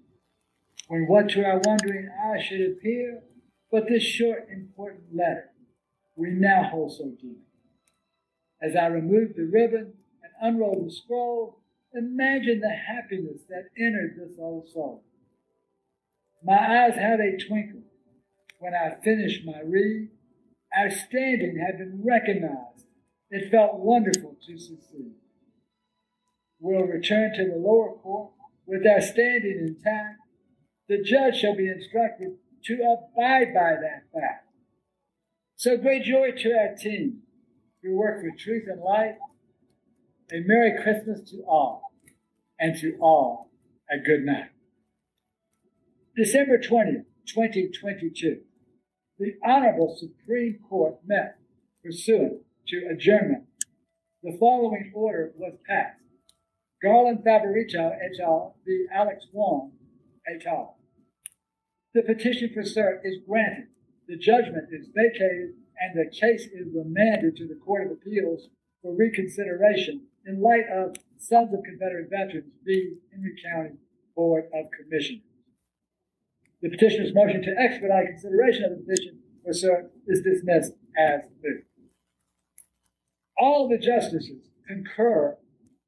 [0.87, 3.21] When what to our wondering eyes should appear
[3.71, 5.51] but this short, important letter
[6.15, 7.37] we now hold so dear.
[8.61, 11.59] As I removed the ribbon and unrolled the scroll,
[11.93, 15.03] Imagine the happiness that entered this old soul.
[16.43, 17.83] My eyes had a twinkle
[18.59, 20.09] when I finished my read.
[20.75, 22.85] Our standing had been recognized.
[23.29, 25.13] It felt wonderful to succeed.
[26.59, 28.31] We'll return to the lower court
[28.65, 30.19] with our standing intact.
[30.87, 34.47] The judge shall be instructed to abide by that fact.
[35.55, 37.21] So great joy to our team
[37.83, 39.15] who work for truth and light
[40.31, 41.81] a Merry Christmas to all,
[42.59, 43.49] and to all
[43.89, 44.51] a good night.
[46.19, 48.41] December 20th, 2022,
[49.19, 51.37] the Honorable Supreme Court met
[51.81, 53.45] pursuant to adjournment.
[54.21, 56.01] The following order was passed.
[56.83, 58.57] Garland Favorito et al.
[58.65, 58.87] v.
[58.93, 59.71] Alex Wan
[60.27, 60.75] et al.
[61.93, 63.67] The petition for cert is granted.
[64.09, 68.49] The judgment is vacated and the case is remanded to the Court of Appeals
[68.81, 72.95] for reconsideration in light of Sons of Confederate Veterans v.
[73.09, 73.77] Henry County
[74.17, 75.28] Board of Commissioners.
[76.61, 81.63] The petitioner's motion to expedite consideration of the petition for cert is dismissed as moot.
[83.37, 85.37] All the justices concur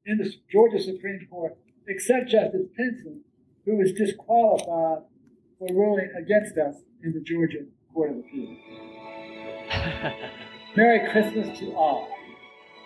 [0.06, 1.56] in the Georgia Supreme Court
[1.86, 3.22] except Justice Pinson,
[3.66, 5.04] who was disqualified
[5.58, 8.58] for ruling against us in the Georgia Court of Appeals.
[10.76, 12.08] Merry Christmas to all,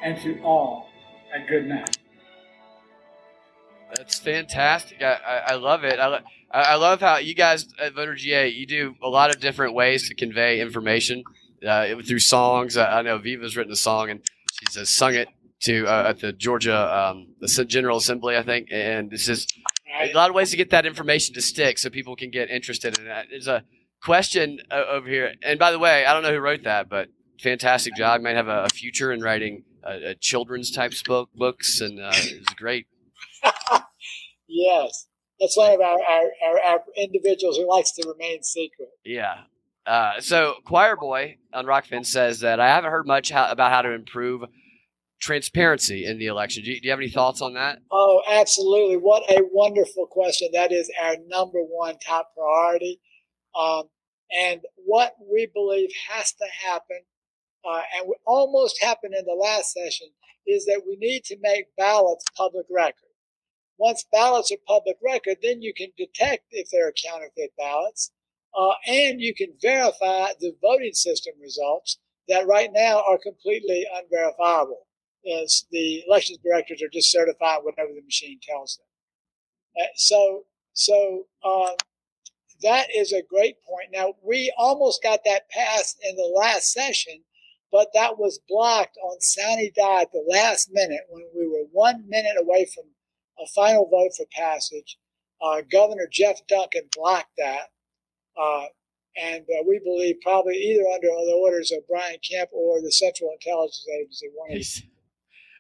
[0.02, 0.88] and to all
[1.34, 1.95] a good night.
[4.06, 5.02] That's fantastic.
[5.02, 5.98] I, I, love it.
[5.98, 6.20] I,
[6.52, 10.08] I love how you guys at Voter GA you do a lot of different ways
[10.08, 11.24] to convey information
[11.66, 12.76] uh, through songs.
[12.76, 14.20] I, know Viva's written a song and
[14.52, 15.28] she's uh, sung it
[15.62, 19.58] to uh, at the Georgia um, the General Assembly, I think, and it's just
[20.00, 22.96] a lot of ways to get that information to stick so people can get interested
[22.96, 23.26] in it.
[23.28, 23.64] There's a
[24.04, 25.34] question uh, over here.
[25.42, 27.08] And by the way, I don't know who wrote that, but
[27.42, 28.20] fantastic job.
[28.20, 29.64] Might have a, future in writing
[30.20, 32.86] children's type book, books, and uh, it's great.
[34.56, 35.06] yes,
[35.40, 38.88] that's one of our, our, our, our, individuals who likes to remain secret.
[39.04, 39.42] Yeah.
[39.86, 43.82] Uh, so Choir Boy on Rokfin says that I haven't heard much how, about how
[43.82, 44.42] to improve
[45.20, 46.64] transparency in the election.
[46.64, 47.78] Do you, do you have any thoughts on that?
[47.90, 48.96] Oh, absolutely.
[48.96, 50.48] What a wonderful question.
[50.52, 53.00] That is our number one top priority.
[53.58, 53.84] Um,
[54.36, 57.02] and what we believe has to happen,
[57.64, 60.08] uh, and almost happened in the last session,
[60.46, 63.05] is that we need to make ballots public record.
[63.78, 68.10] Once ballots are public record, then you can detect if there are counterfeit ballots,
[68.58, 74.86] uh, and you can verify the voting system results that right now are completely unverifiable
[75.42, 79.84] as the elections directors are just certifying whatever the machine tells them.
[79.84, 81.72] Uh, so, so uh,
[82.62, 83.90] that is a great point.
[83.92, 87.22] Now we almost got that passed in the last session,
[87.70, 92.08] but that was blocked on Sine Die at the last minute when we were one
[92.08, 92.84] minute away from
[93.38, 94.98] a final vote for passage.
[95.40, 97.70] Uh, Governor Geoff Duncan blocked that.
[98.40, 98.66] Uh,
[99.16, 103.30] and uh, we believe probably either under the orders of Brian Kemp or the Central
[103.32, 104.26] Intelligence Agency,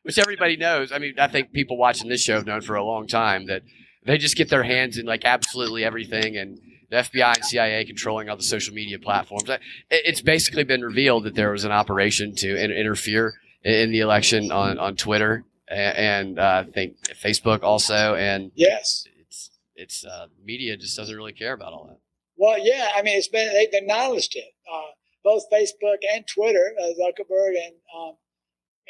[0.02, 0.92] which everybody knows.
[0.92, 3.62] I mean, I think people watching this show have known for a long time that
[4.04, 6.60] they just get their hands in like absolutely everything, and
[6.90, 9.50] the FBI and CIA controlling all the social media platforms.
[9.90, 13.34] It's basically been revealed that there was an operation to interfere
[13.64, 19.50] in the election on on Twitter and uh, I think Facebook also, and yes, it's
[19.74, 21.98] it's uh, media just doesn't really care about all that.
[22.36, 24.52] Well, yeah, I mean, it's been they've acknowledged it.
[24.70, 24.92] Uh,
[25.24, 28.16] both Facebook and Twitter, uh, Zuckerberg and um,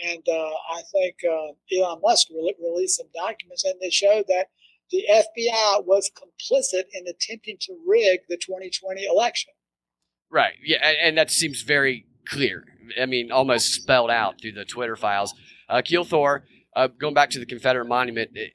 [0.05, 4.49] and uh, I think uh, Elon Musk re- released some documents, and they showed that
[4.91, 9.53] the FBI was complicit in attempting to rig the 2020 election.
[10.31, 10.55] Right.
[10.65, 12.65] Yeah, and, and that seems very clear.
[13.01, 15.35] I mean, almost spelled out through the Twitter files.
[15.69, 16.45] Uh, Keel Thor,
[16.77, 18.53] uh, going back to the Confederate monument, it,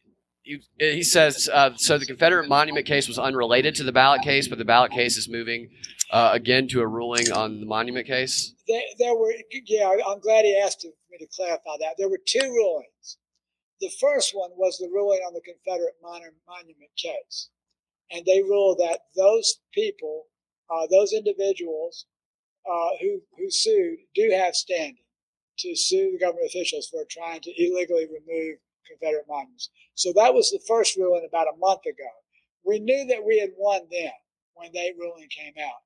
[0.77, 1.97] he, says uh, so.
[1.97, 5.29] The Confederate monument case was unrelated to the ballot case, but the ballot case is
[5.29, 5.69] moving
[6.11, 8.53] uh, again to a ruling on the monument case.
[8.67, 9.33] There, there were,
[9.65, 9.91] yeah.
[10.07, 11.95] I'm glad he asked me to clarify that.
[11.97, 13.17] There were two rulings.
[13.81, 17.49] The first one was the ruling on the Confederate mon- monument case,
[18.11, 20.25] and they ruled that those people,
[20.69, 22.05] uh, those individuals
[22.69, 25.00] uh, who who sued, do have standing
[25.61, 29.69] to sue the government officials for trying to illegally remove Confederate monuments.
[29.95, 32.09] So that was the first ruling about a month ago.
[32.65, 34.11] We knew that we had won then
[34.53, 35.81] when that ruling came out.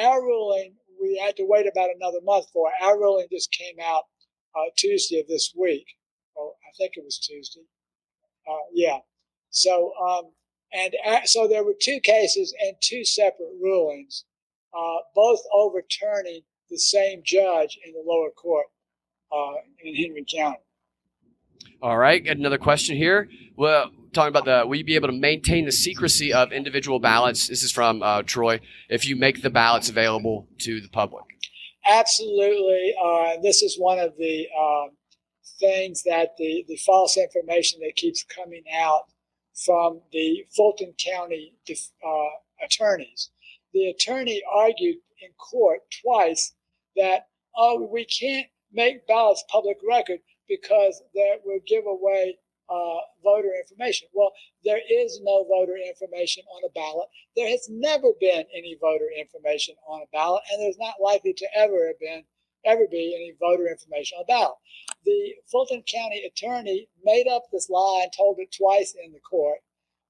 [0.00, 2.70] Our ruling, we had to wait about another month for.
[2.82, 4.04] Our ruling just came out
[4.56, 5.86] uh, Tuesday of this week.
[6.36, 7.62] Oh, I think it was Tuesday.
[8.48, 8.98] Uh, yeah.
[9.50, 10.32] So, um,
[10.72, 14.24] and uh, so there were two cases and two separate rulings,
[14.76, 18.66] uh, both overturning the same judge in the lower court
[19.32, 20.58] uh, in Henry County.
[21.80, 23.28] All right, got another question here.
[23.56, 27.48] Well, talking about the will you be able to maintain the secrecy of individual ballots?
[27.48, 28.60] This is from uh, Troy.
[28.88, 31.24] If you make the ballots available to the public.
[31.84, 32.94] Absolutely.
[33.02, 34.86] Uh, this is one of the uh,
[35.58, 39.02] things that the, the false information that keeps coming out
[39.64, 43.30] from the Fulton County uh, attorneys.
[43.72, 46.54] The attorney argued in court twice
[46.96, 52.36] that, oh, we can't make ballots public record because that would give away
[52.68, 54.08] uh, voter information.
[54.12, 54.32] Well,
[54.64, 57.08] there is no voter information on a ballot.
[57.36, 61.46] There has never been any voter information on a ballot, and there's not likely to
[61.56, 62.24] ever have been
[62.64, 64.58] ever be any voter information on a ballot.
[65.04, 69.58] The Fulton County attorney made up this lie and told it twice in the court,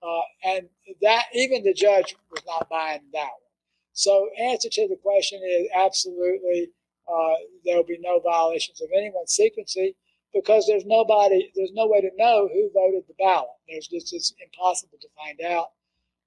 [0.02, 0.68] uh, and
[1.00, 3.52] that even the judge was not buying that one.
[3.94, 6.70] So, answer to the question is absolutely
[7.12, 9.96] uh, there will be no violations of anyone's secrecy
[10.32, 13.50] because there's nobody, there's no way to know who voted the ballot.
[13.68, 15.72] There's just it's impossible to find out,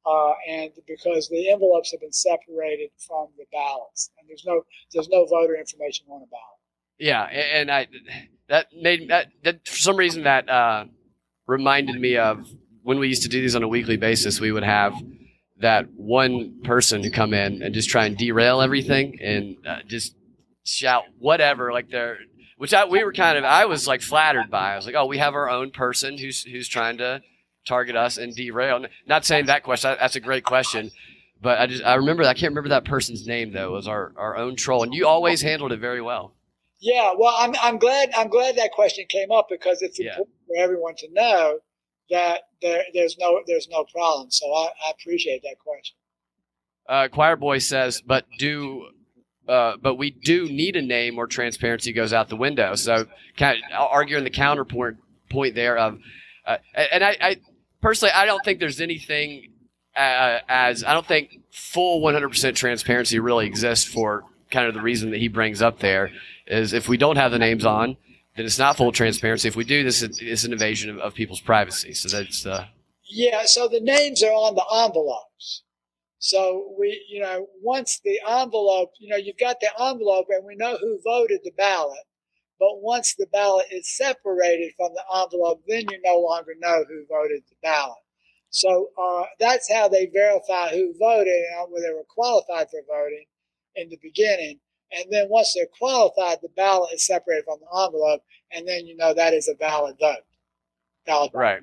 [0.05, 4.61] uh, and because the envelopes have been separated from the ballots, and there's no
[4.93, 6.59] there's no voter information on a ballot.
[6.99, 7.87] Yeah, and I
[8.49, 10.85] that made that, that for some reason that uh,
[11.47, 12.47] reminded me of
[12.83, 14.39] when we used to do these on a weekly basis.
[14.39, 14.93] We would have
[15.57, 20.15] that one person to come in and just try and derail everything and uh, just
[20.65, 22.17] shout whatever like they're
[22.57, 24.73] which I, we were kind of I was like flattered by.
[24.73, 27.21] I was like, oh, we have our own person who's who's trying to
[27.67, 28.85] target us and derail.
[29.07, 29.95] Not saying that question.
[29.99, 30.91] That's a great question,
[31.41, 33.69] but I just I remember I can't remember that person's name though.
[33.69, 36.33] It was our our own troll, and you always handled it very well.
[36.79, 40.09] Yeah, well, I'm I'm glad I'm glad that question came up because it's yeah.
[40.09, 41.59] important for everyone to know
[42.09, 44.31] that there there's no there's no problem.
[44.31, 45.97] So I, I appreciate that question.
[46.87, 48.87] Uh, Choir Boy says, but do
[49.47, 52.75] uh, but we do need a name or transparency goes out the window.
[52.75, 53.05] So,
[53.37, 54.97] kind of arguing the counterpoint
[55.29, 55.99] point there of,
[56.45, 57.37] uh, and I, I,
[57.81, 59.51] personally, I don't think there's anything
[59.95, 65.11] uh, as I don't think full 100% transparency really exists for kind of the reason
[65.11, 66.11] that he brings up there
[66.47, 67.97] is if we don't have the names on,
[68.35, 69.47] then it's not full transparency.
[69.47, 71.93] If we do, this is an invasion of, of people's privacy.
[71.93, 72.65] So that's uh,
[73.05, 73.45] yeah.
[73.45, 75.63] So the names are on the envelopes.
[76.25, 80.55] So we, you know, once the envelope, you know, you've got the envelope and we
[80.55, 81.99] know who voted the ballot.
[82.59, 87.05] But once the ballot is separated from the envelope, then you no longer know who
[87.07, 87.99] voted the ballot.
[88.49, 93.25] So uh, that's how they verify who voted and whether they were qualified for voting
[93.75, 94.59] in the beginning.
[94.93, 98.97] And then once they're qualified, the ballot is separated from the envelope, and then you
[98.97, 100.25] know that is a valid vote.
[101.05, 101.37] Valid vote.
[101.37, 101.61] Right.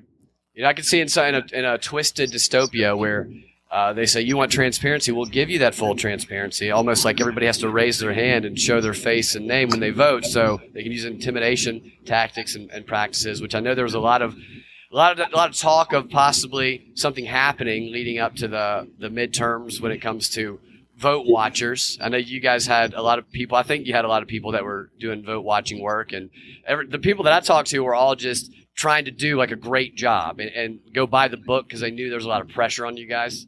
[0.53, 3.27] You know, I can see inside in a, in a twisted dystopia where
[3.73, 5.11] uh, they say you want transparency.
[5.11, 6.69] We'll give you that full transparency.
[6.69, 9.79] Almost like everybody has to raise their hand and show their face and name when
[9.79, 13.41] they vote, so they can use intimidation tactics and, and practices.
[13.41, 15.91] Which I know there was a lot of a lot of a lot of talk
[15.91, 20.59] of possibly something happening leading up to the the midterms when it comes to
[20.95, 21.97] vote watchers.
[21.99, 23.57] I know you guys had a lot of people.
[23.57, 26.29] I think you had a lot of people that were doing vote watching work, and
[26.67, 29.55] every, the people that I talked to were all just trying to do like a
[29.55, 32.41] great job and, and go by the book because they knew there was a lot
[32.41, 33.47] of pressure on you guys.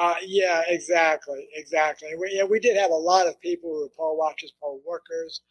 [0.00, 2.08] Uh, yeah, exactly, exactly.
[2.18, 5.42] We, yeah, we did have a lot of people who were poll watchers, poll workers,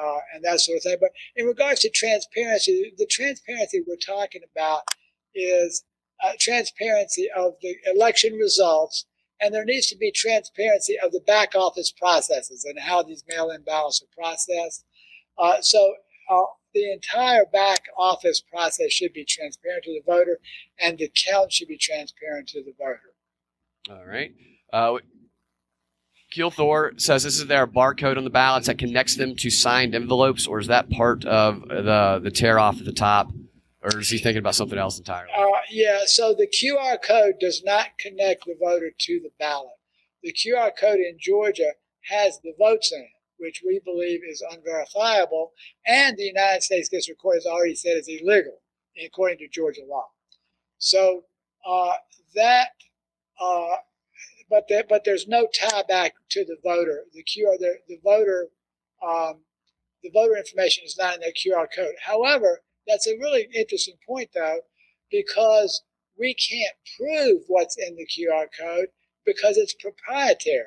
[0.00, 0.98] uh, and that sort of thing.
[1.00, 4.82] But in regards to transparency, the transparency we're talking about
[5.34, 5.82] is
[6.22, 9.06] uh, transparency of the election results,
[9.40, 13.62] and there needs to be transparency of the back office processes and how these mail-in
[13.62, 14.84] ballots are processed.
[15.36, 15.94] Uh, so
[16.30, 16.42] uh,
[16.72, 20.38] the entire back office process should be transparent to the voter,
[20.78, 23.14] and the count should be transparent to the voter.
[23.90, 24.32] All right.
[24.72, 24.98] Uh,
[26.30, 29.94] Keel Thor says this is their barcode on the ballots that connects them to signed
[29.94, 33.32] envelopes, or is that part of the the tear off at the top,
[33.80, 35.32] or is he thinking about something else entirely?
[35.36, 36.00] Uh, yeah.
[36.04, 39.70] So the QR code does not connect the voter to the ballot.
[40.22, 41.72] The QR code in Georgia
[42.10, 43.08] has the votes in it,
[43.38, 45.52] which we believe is unverifiable,
[45.86, 48.60] and the United States District Court has already said is illegal
[49.04, 50.06] according to Georgia law.
[50.78, 51.22] So
[51.66, 51.92] uh,
[52.34, 52.70] that
[53.40, 53.76] uh,
[54.50, 57.04] but there, but there's no tie back to the voter.
[57.12, 58.48] The QR, the, the voter,
[59.06, 59.40] um,
[60.02, 61.94] the voter information is not in that QR code.
[62.04, 64.60] However, that's a really interesting point though,
[65.10, 65.82] because
[66.18, 68.88] we can't prove what's in the QR code
[69.24, 70.64] because it's proprietary.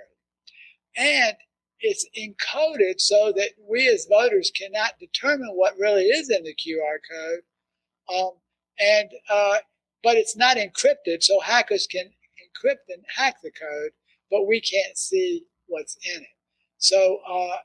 [0.95, 1.35] And
[1.79, 6.99] it's encoded so that we as voters cannot determine what really is in the QR
[7.11, 7.39] code.
[8.15, 8.31] Um,
[8.79, 9.57] and, uh,
[10.03, 12.11] but it's not encrypted, so hackers can
[12.51, 13.91] encrypt and hack the code,
[14.29, 16.27] but we can't see what's in it.
[16.77, 17.57] So uh,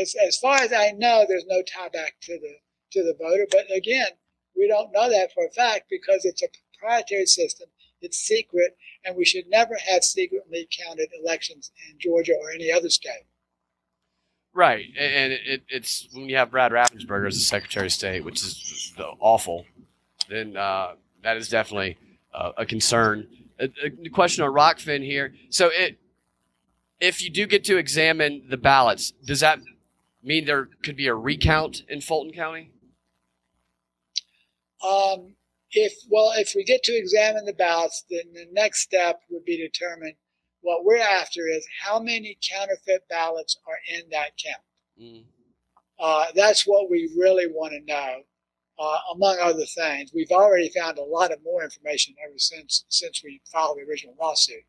[0.00, 2.54] as, as far as I know, there's no tie back to the
[2.92, 3.46] to the voter.
[3.50, 4.08] But again,
[4.56, 6.48] we don't know that for a fact because it's a
[6.78, 7.68] proprietary system.
[8.00, 12.88] It's secret, and we should never have secretly counted elections in Georgia or any other
[12.88, 13.26] state.
[14.52, 18.42] Right, and it, it's when you have Brad Raffensperger as the Secretary of State, which
[18.42, 19.66] is awful,
[20.30, 21.98] then uh, that is definitely
[22.32, 23.26] uh, a concern
[23.58, 23.68] a,
[24.04, 25.34] a question on Rokfin here.
[25.50, 25.98] So it,
[27.00, 29.60] if you do get to examine the ballots, does that
[30.22, 32.70] mean there could be a recount in Fulton County?
[34.86, 35.34] Um,
[35.70, 39.56] if well, if we get to examine the ballots, then the next step would be
[39.56, 40.14] determine
[40.60, 44.62] what we're after is how many counterfeit ballots are in that count.
[45.00, 45.24] Mm.
[45.98, 48.22] Uh, that's what we really want to know
[48.78, 50.12] uh, among other things.
[50.14, 54.14] We've already found a lot of more information ever since since we filed the original
[54.20, 54.64] lawsuit.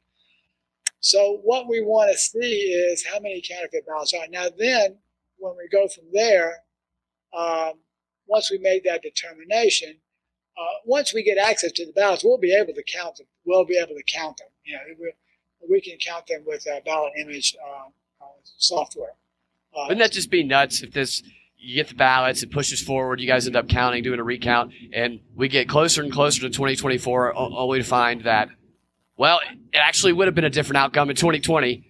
[0.99, 4.28] So what we want to see is how many counterfeit ballots are.
[4.30, 4.97] Now then,
[5.38, 6.64] when we go from there,
[7.38, 7.74] um,
[8.26, 9.95] once we make that determination,
[10.58, 13.28] uh, once we get access to the ballots, we'll be able to count them.
[13.45, 14.47] We'll be able to count them.
[14.64, 15.14] You know, we,
[15.70, 19.14] we can count them with uh, ballot image uh, software.
[19.76, 21.22] Uh, Wouldn't that just be nuts if this
[21.58, 23.20] you get the ballots, it pushes forward.
[23.20, 26.49] You guys end up counting, doing a recount, and we get closer and closer to
[26.49, 28.49] 2024, only to find that,
[29.18, 29.39] well,
[29.74, 31.84] it actually would have been a different outcome in 2020,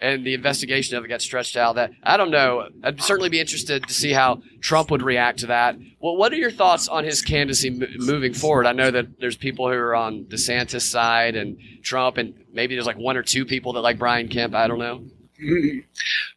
[0.00, 1.76] and the investigation of it got stretched out.
[1.76, 2.68] That I don't know.
[2.84, 5.76] I'd certainly be interested to see how Trump would react to that.
[6.00, 8.66] Well, what are your thoughts on his candidacy moving forward?
[8.66, 12.86] I know that there's people who are on DeSantis' side and Trump, and maybe there's
[12.86, 14.54] like one or two people that like Brian Kemp.
[14.54, 15.04] I don't know.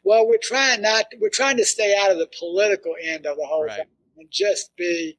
[0.03, 1.05] well, we're trying not.
[1.19, 3.77] We're trying to stay out of the political end of the whole right.
[3.77, 3.85] thing
[4.17, 5.17] and just be,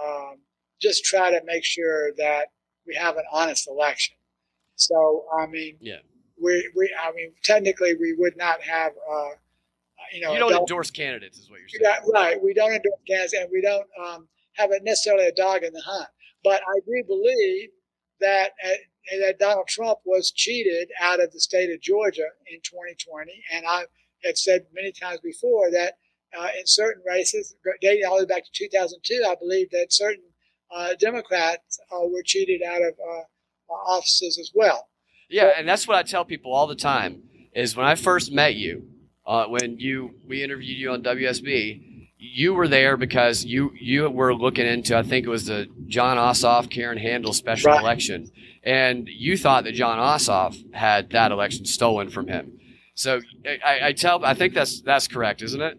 [0.00, 0.38] um,
[0.80, 2.48] just try to make sure that
[2.86, 4.16] we have an honest election.
[4.76, 5.98] So I mean, yeah,
[6.42, 8.92] we we I mean technically we would not have.
[8.92, 9.30] Uh,
[10.12, 11.82] you know, you don't endorse candidates, is what you're saying.
[11.82, 12.42] Yeah, right.
[12.42, 15.80] We don't endorse candidates, and we don't um, have a necessarily a dog in the
[15.80, 16.08] hunt.
[16.44, 17.70] But I do believe
[18.20, 18.70] that uh,
[19.20, 23.84] that Donald Trump was cheated out of the state of Georgia in 2020, and I
[24.24, 25.94] have said many times before that
[26.38, 30.24] uh, in certain races, dating all the way back to 2002, I believe that certain
[30.74, 34.88] uh, Democrats uh, were cheated out of uh, offices as well.
[35.28, 37.22] Yeah, and that's what I tell people all the time.
[37.54, 38.88] Is when I first met you,
[39.26, 44.34] uh, when you we interviewed you on WSB, you were there because you you were
[44.34, 47.80] looking into I think it was the Jon Ossoff Karen Handel special right.
[47.80, 48.30] election,
[48.62, 52.58] and you thought that Jon Ossoff had that election stolen from him.
[52.94, 53.20] So
[53.64, 55.78] I, I tell I think that's that's correct, isn't it?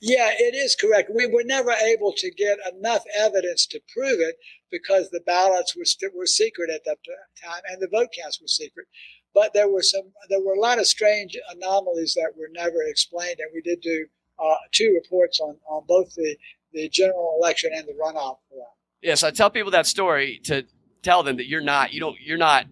[0.00, 1.10] Yeah, it is correct.
[1.14, 4.36] We were never able to get enough evidence to prove it
[4.70, 6.98] because the ballots were st- were secret at that
[7.44, 8.86] time and the vote counts were secret.
[9.34, 13.36] But there were some there were a lot of strange anomalies that were never explained,
[13.40, 14.06] and we did do
[14.38, 16.36] uh, two reports on on both the
[16.72, 18.74] the general election and the runoff for that.
[19.02, 20.64] Yes, I tell people that story to
[21.04, 22.66] tell them that you're not you don't you're not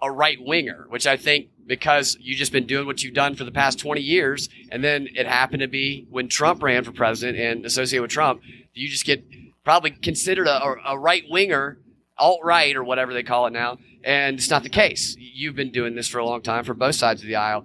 [0.00, 3.44] a right winger, which I think because you just been doing what you've done for
[3.44, 7.38] the past 20 years, and then it happened to be when Trump ran for president
[7.38, 8.42] and associated with Trump,
[8.74, 9.24] you just get
[9.64, 11.78] probably considered a, a right winger,
[12.18, 15.16] alt right or whatever they call it now, and it's not the case.
[15.18, 17.64] You've been doing this for a long time for both sides of the aisle.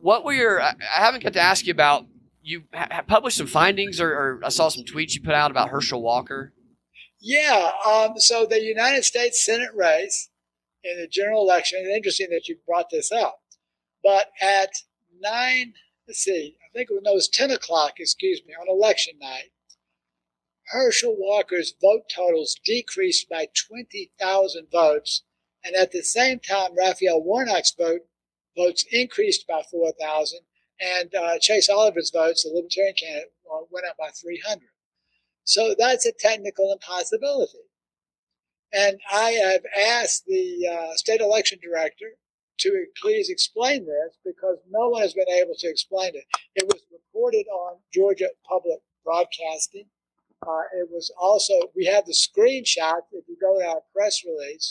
[0.00, 0.60] What were your?
[0.60, 2.06] I haven't got to ask you about.
[2.46, 2.64] You
[3.06, 6.52] published some findings, or, or I saw some tweets you put out about Herschel Walker.
[7.26, 7.70] Yeah.
[7.86, 10.28] Um, so the United States Senate race
[10.84, 11.78] in the general election.
[11.80, 13.40] It's interesting that you brought this up.
[14.02, 14.68] But at
[15.18, 15.72] nine,
[16.06, 19.52] let's see, I think it was, it was 10 o'clock, excuse me, on election night,
[20.66, 25.22] Herschel Walker's vote totals decreased by 20,000 votes.
[25.64, 28.02] And at the same time, Raphael Warnock's vote
[28.54, 30.40] votes increased by 4,000.
[30.78, 34.60] And uh, Chase Oliver's votes, the Libertarian candidate, uh, went up by 300.
[35.44, 37.58] So that's a technical impossibility.
[38.72, 42.16] And I have asked the uh, state election director
[42.58, 46.24] to please explain this because no one has been able to explain it.
[46.56, 49.86] It was reported on Georgia Public Broadcasting.
[50.46, 53.00] Uh, it was also, we have the screenshot.
[53.12, 54.70] If you go to our press release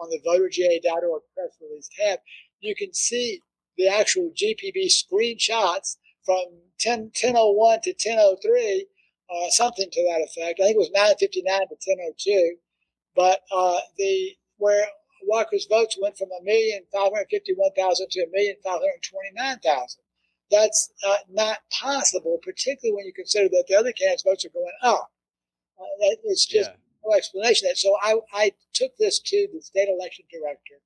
[0.00, 2.20] on the voterga.org press release tab,
[2.60, 3.42] you can see
[3.76, 6.44] the actual GPB screenshots from
[6.80, 8.86] 10, 1001 to 1003,
[9.30, 10.60] uh, something to that effect.
[10.60, 12.58] I think it was 959 to 1002
[13.18, 14.86] but uh, the where
[15.24, 19.02] Walker's votes went from a million five hundred fifty-one thousand to a million five hundred
[19.02, 20.02] twenty-nine thousand.
[20.52, 24.78] That's uh, not possible, particularly when you consider that the other candidates' votes are going
[24.82, 25.10] up.
[25.78, 26.76] Uh, it's just yeah.
[27.04, 27.66] no explanation.
[27.68, 30.78] That so I, I took this to the state election director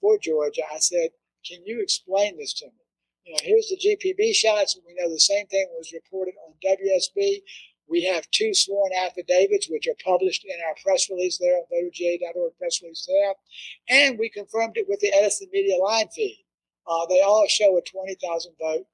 [0.00, 0.62] for Georgia.
[0.72, 1.10] I said,
[1.44, 2.82] "Can you explain this to me?
[3.24, 4.76] You know, here's the GPB shots.
[4.76, 7.42] And we know the same thing was reported on WSB.
[7.92, 12.56] We have two sworn affidavits, which are published in our press release there on voterga.org
[12.58, 13.36] press release tab.
[13.86, 16.42] And we confirmed it with the Edison Media line feed.
[16.86, 18.86] Uh, they all show a 20,000 vote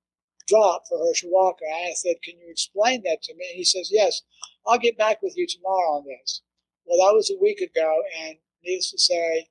[0.48, 1.64] drop for Herschel Walker.
[1.64, 3.46] I said, Can you explain that to me?
[3.48, 4.22] And he says, Yes,
[4.66, 6.42] I'll get back with you tomorrow on this.
[6.84, 9.46] Well, that was a week ago, and needless to say,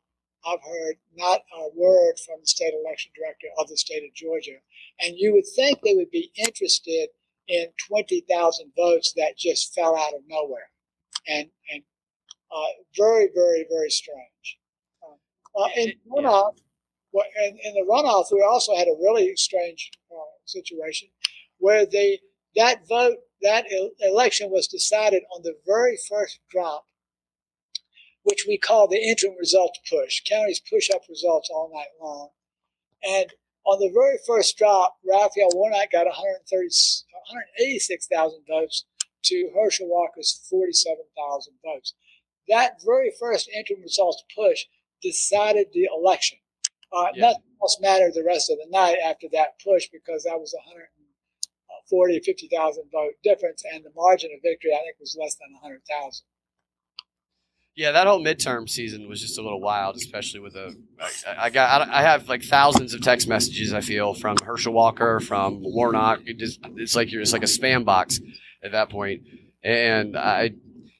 [0.46, 4.60] I've heard not a word from the state election director of the state of Georgia.
[5.00, 7.10] And you would think they would be interested
[7.48, 10.70] in 20,000 votes that just fell out of nowhere.
[11.28, 11.84] And, and
[12.52, 14.60] uh, very, very, very strange.
[15.04, 16.56] Uh, uh in runoff,
[17.12, 21.10] well, in, in, the runoff, we also had a really strange uh, situation
[21.60, 22.20] where the
[22.56, 23.66] that vote, that
[24.02, 26.86] election was decided on the very first drop,
[28.24, 30.22] which we call the interim results push.
[30.28, 32.30] Counties push up results all night long.
[33.08, 33.32] And
[33.68, 38.86] on the very first drop, Raphael Warnock got 130, 186,000 votes
[39.24, 41.94] to Herschel Walker's 47,000 votes.
[42.48, 44.66] That very first interim results push
[45.04, 46.40] decided the election.
[46.96, 47.28] Uh, yeah.
[47.28, 52.22] Nothing else mattered the rest of the night after that push because that was 140,
[52.24, 56.24] 50,000 vote difference, and the margin of victory, I think, was less than 100,000.
[57.78, 60.76] Yeah, that whole midterm season was just a little wild, especially with the.
[61.28, 63.72] I, got I have like thousands of text messages.
[63.72, 66.22] I feel from Herschel Walker, from Warnock.
[66.26, 68.20] It just it's like you're it's like a spam box
[68.64, 69.22] at that point.
[69.64, 70.54] And I,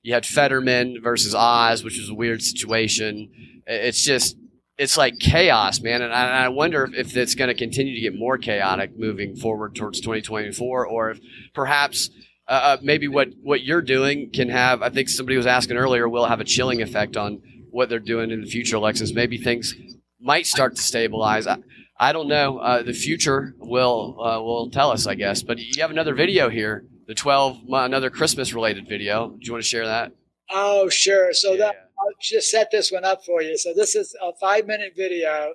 [0.04, 3.64] you had Fetterman versus Oz, which was a weird situation.
[3.66, 4.38] It's just
[4.78, 6.04] it's like chaos, man.
[6.04, 9.74] And I, I wonder if it's going to continue to get more chaotic moving forward
[9.74, 11.20] towards 2024, or if
[11.56, 12.12] perhaps
[12.48, 16.08] uh, uh, maybe what, what you're doing can have, I think somebody was asking earlier,
[16.08, 17.42] will have a chilling effect on
[17.72, 19.14] what they're doing in the future elections.
[19.14, 19.76] Maybe things
[20.20, 21.46] might start to stabilize.
[21.48, 21.58] I,
[22.00, 22.60] I don't know.
[22.60, 25.42] Uh, the future will uh, will tell us, I guess.
[25.44, 29.30] But you have another video here, the 12 another Christmas related video.
[29.30, 30.12] Do you want to share that?
[30.50, 31.34] Oh, sure.
[31.34, 31.58] So Yeah.
[31.58, 33.58] that I'll just set this one up for you.
[33.58, 35.54] So this is a five minute video,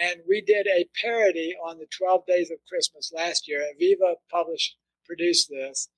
[0.00, 3.60] and we did a parody on the 12 Days of Christmas last year.
[3.60, 5.89] Aviva published, produced this,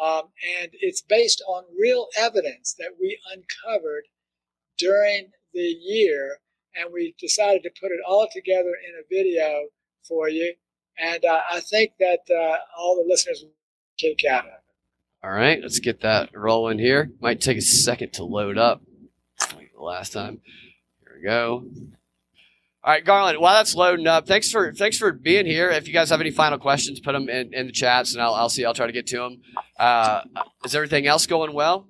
[0.00, 0.22] um,
[0.60, 4.04] and it's based on real evidence that we uncovered
[4.78, 6.38] during the year,
[6.74, 9.66] and we decided to put it all together in a video
[10.06, 10.54] for you.
[10.98, 13.52] And uh, I think that uh, all the listeners will
[13.98, 14.54] kick out of it.
[15.22, 17.10] All right, let's get that rolling here.
[17.20, 18.80] Might take a second to load up,
[19.54, 20.40] like the last time.
[21.02, 21.64] Here we go.
[22.82, 23.38] All right, Garland.
[23.38, 25.68] While that's loading up, thanks for thanks for being here.
[25.68, 28.32] If you guys have any final questions, put them in, in the chats, and I'll,
[28.32, 28.64] I'll see.
[28.64, 29.42] I'll try to get to them.
[29.78, 30.22] Uh,
[30.64, 31.86] is everything else going well?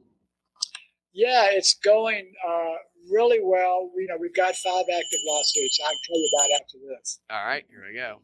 [1.12, 2.74] Yeah, it's going uh,
[3.08, 3.92] really well.
[3.96, 5.78] You know, we've got five active lawsuits.
[5.80, 7.20] I can tell you about after this.
[7.30, 8.18] All right, here we go.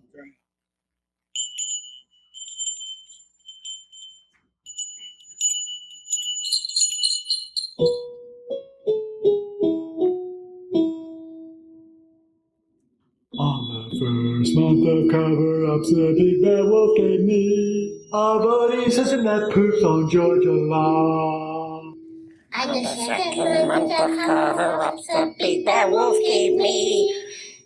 [13.39, 19.25] On the first month of cover-ups, the big bad wolf gave me a voting system
[19.25, 21.93] that poops on Georgia law.
[22.57, 27.15] On the second month of cover-ups, the big bad wolf gave me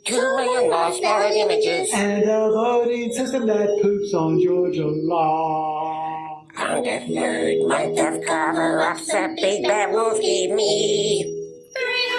[0.05, 1.91] two million lost ballot images.
[1.95, 6.47] And a voting system that poops on Georgia law.
[6.59, 11.23] On the third month of cover-ups, the big bad wolf gave me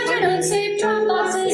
[0.08, 0.82] 300 unsaved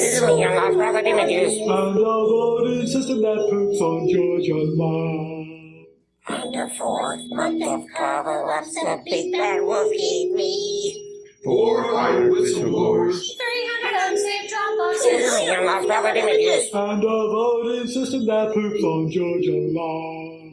[0.10, 0.20] drop boxes.
[0.20, 1.54] two million lost ballot images.
[1.60, 5.44] And a voting system that poops on Georgia law.
[6.30, 11.04] And the fourth month of cover-ups, the big bad wolf gave me
[11.44, 13.22] Four fire whistleblowers.
[13.38, 15.32] 300 unsaved drop two boxes.
[15.34, 16.70] million lost ballot images.
[16.74, 20.44] And a voting system that poops on Georgia law.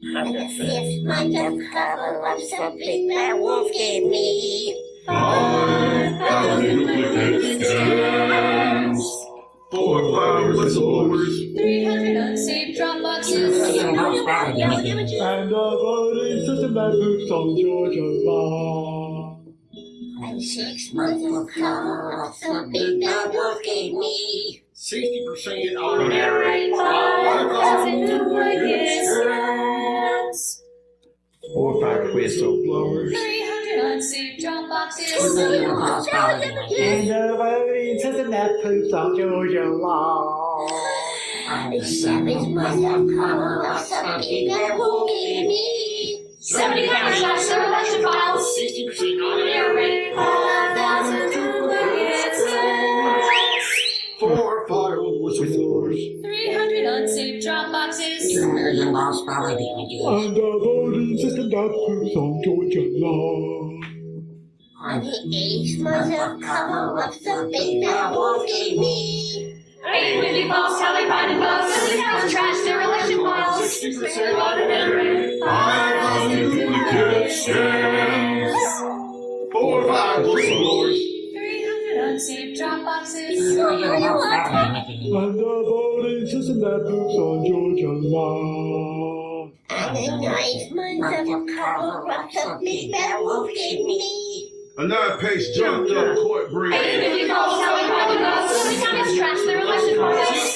[0.00, 7.40] On the fifth month of cover-ups, the big bad wolf gave me Five thousand duplicate
[7.62, 9.00] scams.
[9.70, 11.56] Four fire whistleblowers.
[11.56, 13.58] 300 unsaved drop two boxes.
[13.58, 15.18] million lost ballot images.
[15.20, 19.40] And a voting system that poops on Georgia law.
[20.24, 23.00] On six months of cover-ups, the big
[23.34, 30.60] wolf gave me Sixty percent Ordinary 5,000 duplicate scams.
[31.54, 33.47] Four fire whistleblowers.
[33.78, 35.34] 300 unsaved drop boxes.
[35.34, 36.78] million lost ballot images.
[36.78, 40.66] And a voting system that poops on Georgia law.
[41.48, 48.02] On the seventh month of cover-ups, the big bad wolf me 70 counter-shots to election
[48.02, 48.56] files.
[48.56, 53.66] Sixty percent Ordinary 5,000 duplicate scams.
[54.20, 56.20] Four fire whistleblowers.
[56.22, 58.32] 300 unsaved drop boxes.
[58.34, 60.04] two million lost ballot images.
[60.26, 63.57] And a voting system that poops on Georgia law.
[64.80, 71.02] On the eighth month of cover-ups, the big bad wolf gave me 850 false tally
[71.10, 71.74] Biden bugs.
[71.74, 73.80] 70 counter trash their election files.
[73.80, 75.40] Sixty percent ordinary.
[75.40, 78.54] Five thousand duplicate scams.
[79.50, 80.98] Four fire whistleblowers.
[81.34, 83.56] 300 unsaved drop two boxes.
[83.56, 85.12] million lost ballot images.
[85.12, 89.50] And the voting system that poops on Georgia law.
[89.70, 94.27] On the ninth month of cover-ups, the big bad wolf gave me
[94.78, 96.72] A nine-page jumped up court brief.
[96.72, 98.54] 850 false tally Biden bugs.
[98.54, 100.54] 70 counter trash their election files.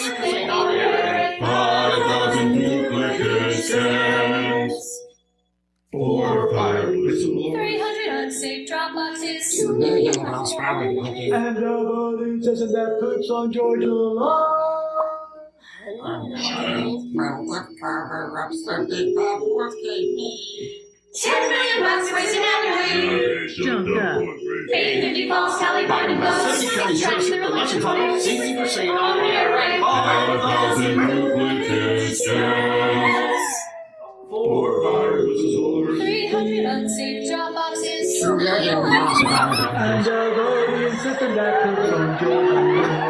[1.41, 4.73] Five thousand duplicate scams.
[5.91, 7.53] Four fire whistleblowers.
[7.53, 9.59] 300 unsaved drop boxes.
[9.59, 11.33] two million lost ballot images.
[11.33, 14.59] And a voting system that poops on Georgia law.
[16.01, 22.11] On the ninth month of cover-ups, the big bad wolf gave me 10 million bucks
[22.13, 23.09] wasted annually.
[23.09, 24.71] Brief.
[24.75, 25.87] 850 false tally.
[25.87, 26.15] 70
[26.75, 28.25] counter trash their election files.
[28.25, 32.19] Sixty percent Ordinary Five thousand duplicate.
[34.31, 36.01] Four fire whistleblowers.
[36.01, 38.23] 300 unsaved drop boxes.
[38.23, 40.09] two million lost ballot images.
[40.09, 43.03] And a voting system that on Georgia law.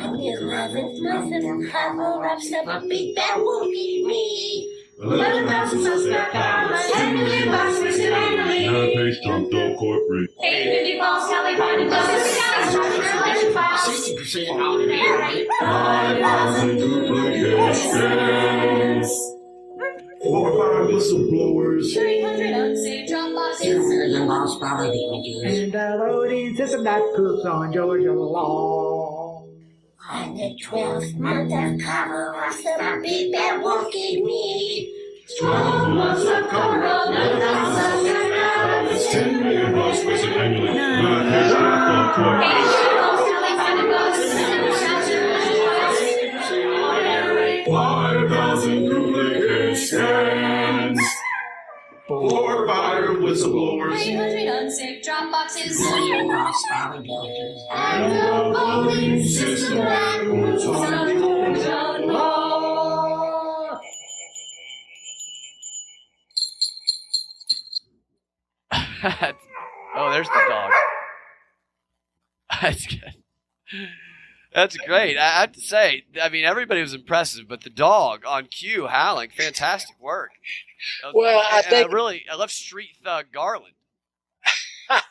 [0.00, 6.32] On the eleventh month of cover-ups, the big bad wolf gave me Eleven thousand suspect
[6.34, 6.92] ballots.
[6.92, 8.66] 10 million bucks wasted annually.
[8.66, 10.02] Nine-page jumped up court
[10.44, 12.06] 850 false tally Biden bugs.
[12.06, 13.94] 70 counter trash their election.
[13.94, 15.48] Sixty percent ordinary.
[15.58, 19.08] Five thousand duplicate scams.
[20.22, 21.94] Four fire whistleblowers.
[21.94, 23.88] 300 unsaved drop two boxes.
[23.88, 25.62] million lost ballot images.
[25.62, 28.89] And uh, a voting system that poops on Georgia law.
[30.12, 34.92] On the twelfth month of cover-ups, the big bad wolf gave me
[35.38, 40.74] Twelve months of cover-up, never got such Ten million bucks wasted annually.
[40.74, 42.89] Not his jackpot Hey,
[53.30, 54.02] whistleblowers.
[54.02, 55.80] 300 unsafe drop boxes.
[55.80, 57.64] million lost valley builders.
[57.72, 63.80] And the voting system that moves on more.
[69.96, 70.72] oh, there's the dog.
[72.62, 73.14] That's good.
[74.52, 75.16] That's great.
[75.16, 78.86] I I have to say, I mean, everybody was impressive, but the dog on cue
[78.88, 80.30] howling, fantastic work.
[81.02, 83.74] That was- Well, I and think- really, I love Street Thug Garland.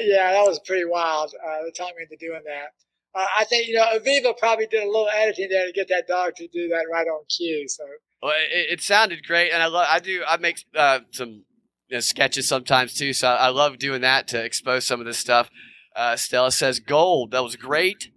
[0.00, 1.34] Yeah, that was pretty wild.
[1.34, 2.68] Uh, the timing to doing that.
[3.14, 6.06] Uh, I think you know Aviva probably did a little editing there to get that
[6.08, 7.68] dog to do that right on cue.
[7.68, 7.84] So
[8.22, 9.86] Well, it, it sounded great, and I love.
[9.90, 10.22] I do.
[10.26, 11.44] I make uh, some
[11.88, 15.18] you know, sketches sometimes too, so I love doing that to expose some of this
[15.18, 15.50] stuff.
[15.94, 17.32] Uh, Stella says gold.
[17.32, 18.08] That was great.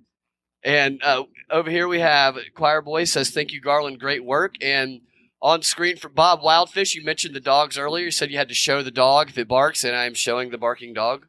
[0.66, 4.56] And uh, over here we have Choir Boy says thank you Garland, great work.
[4.62, 5.02] And
[5.42, 8.06] on screen for Bob Wildfish, you mentioned the dogs earlier.
[8.06, 10.50] You said you had to show the dog if it barks, and I am showing
[10.50, 11.28] the barking dog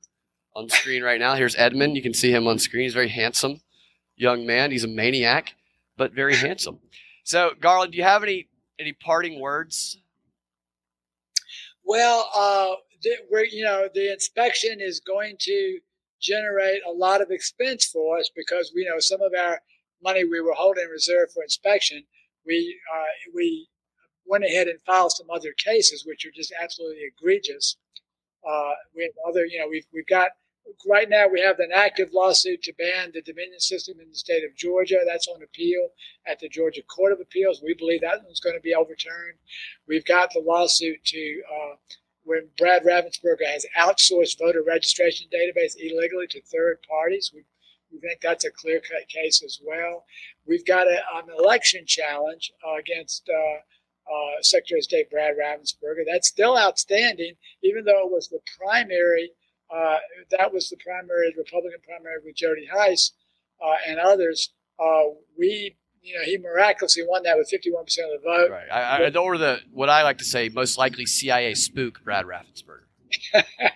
[0.55, 1.35] on screen right now.
[1.35, 1.97] Here's Edmund.
[1.97, 2.85] You can see him on screen.
[2.85, 3.61] He's very handsome
[4.17, 4.71] young man.
[4.71, 5.55] He's a maniac,
[5.97, 6.79] but very handsome.
[7.25, 9.99] So Garland, do you have any any parting words?
[11.85, 12.75] Well, uh,
[13.31, 15.79] we're, you know, the inspection is going to
[16.21, 19.61] generate a lot of expense for us because we know some of our
[20.03, 22.05] money we were holding in reserve for inspection.
[22.47, 23.05] We uh,
[23.35, 23.69] we
[24.27, 27.77] went ahead and filed some other cases which are just absolutely egregious.
[28.47, 30.31] Uh, we have other, you know, we've we've got
[30.89, 34.45] right now we have an active lawsuit to ban the Dominion system in the state
[34.45, 34.99] of Georgia.
[35.07, 35.89] That's on appeal
[36.27, 37.63] at the Georgia Court of Appeals.
[37.63, 39.39] We believe that one's going to be overturned.
[39.87, 41.77] We've got the lawsuit to uh,
[42.27, 47.31] when Brad Raffensperger has outsourced voter registration database illegally to third parties.
[47.33, 47.45] We,
[47.93, 50.05] we think that's a clear cut case as well.
[50.45, 56.03] We've got a, an election challenge uh, against uh, uh, Secretary of State Brad Raffensperger.
[56.05, 59.31] That's still outstanding, even though it was the primary.
[59.73, 59.99] Uh,
[60.37, 63.13] that was the primary Republican primary with Jody Hice
[63.65, 64.53] uh, and others.
[64.79, 68.51] Uh, we, you know, he miraculously won that with 51% of the vote.
[68.51, 68.71] Right.
[68.71, 73.45] I, I, or the what I like to say, most likely CIA spook Brad Raffensperger.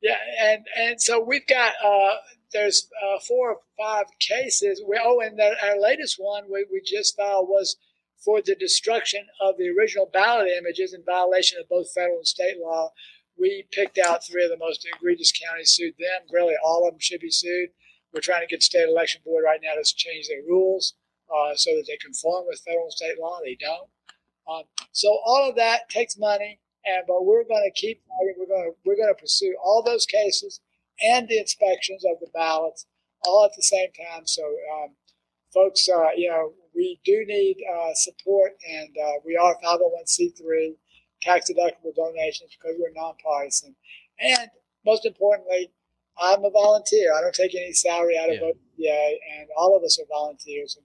[0.00, 2.16] Yeah, and and so we've got uh,
[2.52, 4.82] there's uh, four or five cases.
[4.86, 7.76] We, oh, and the, our latest one we, we just filed was
[8.24, 12.56] for the destruction of the original ballot images in violation of both federal and state
[12.62, 12.90] law.
[13.38, 16.26] We picked out three of the most egregious counties, sued them.
[16.32, 17.70] Really, all of them should be sued.
[18.12, 20.94] We're trying to get state election board right now to change their rules
[21.28, 23.38] uh, so that they conform with federal and state law.
[23.44, 23.88] They don't.
[24.48, 28.02] Um, so all of that takes money, and but we're going to keep.
[28.20, 30.60] We're going to we're going to pursue all those cases
[31.02, 32.86] and the inspections of the ballots
[33.24, 34.26] all at the same time.
[34.26, 34.90] So, um,
[35.52, 40.74] folks, uh, you know, we do need uh, support, and uh, we are 501c3
[41.20, 43.74] tax deductible donations because we're nonpartisan,
[44.20, 44.48] and
[44.84, 45.70] most importantly.
[46.20, 47.12] I'm a volunteer.
[47.16, 48.90] I don't take any salary out of Yeah.
[48.90, 50.76] OPA, and all of us are volunteers.
[50.76, 50.84] And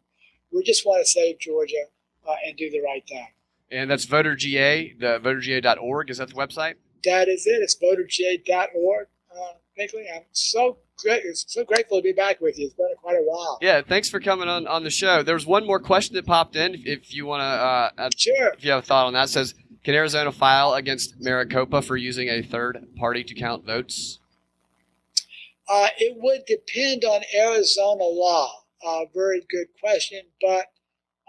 [0.51, 1.85] we just want to save Georgia
[2.27, 3.27] uh, and do the right thing.
[3.71, 6.09] And that's VoterGA, the voterga.org.
[6.09, 6.75] Is that the website?
[7.03, 7.61] That is it.
[7.61, 9.07] It's voterga.org.
[9.35, 12.65] Uh, Binkley, I'm so great, so grateful to be back with you.
[12.67, 13.57] It's been quite a while.
[13.61, 15.23] Yeah, thanks for coming on, on the show.
[15.23, 16.75] There was one more question that popped in.
[16.75, 17.45] If, if you want to,
[18.03, 18.53] uh, Sure.
[18.55, 21.97] if you have a thought on that, it says, can Arizona file against Maricopa for
[21.97, 24.19] using a third party to count votes?
[25.69, 28.51] Uh, it would depend on Arizona law.
[28.85, 30.65] Uh, very good question, but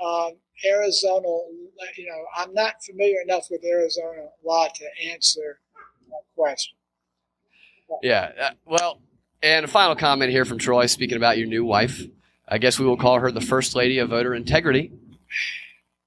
[0.05, 0.32] um,
[0.64, 1.28] Arizona,
[1.97, 5.61] you know, I'm not familiar enough with Arizona law to answer
[6.09, 6.74] that question.
[8.03, 8.32] Yeah.
[8.41, 9.01] Uh, well,
[9.43, 12.03] and a final comment here from Troy, speaking about your new wife.
[12.49, 14.93] I guess we will call her the first lady of voter integrity.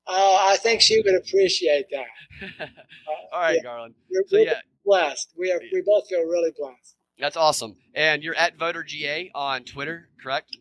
[0.07, 2.69] Uh, I think she would appreciate that.
[3.34, 3.95] All right, yeah, Garland.
[4.09, 5.34] we're, So yeah, blessed.
[5.38, 5.59] We are.
[5.73, 6.97] We both feel really blessed.
[7.20, 7.76] That's awesome.
[7.93, 10.57] And you're at VoterGA on Twitter, correct?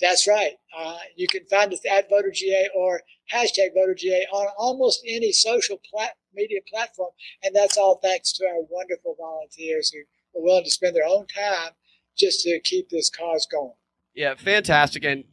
[0.00, 0.52] That's right.
[0.76, 3.02] Uh, you can find us at VoterGA or
[3.32, 7.10] hashtag VoterGA on almost any social plat- media platform,
[7.42, 10.00] and that's all thanks to our wonderful volunteers who
[10.38, 11.70] are willing to spend their own time
[12.16, 13.74] just to keep this cause going.
[14.14, 15.04] Yeah, fantastic.
[15.04, 15.24] And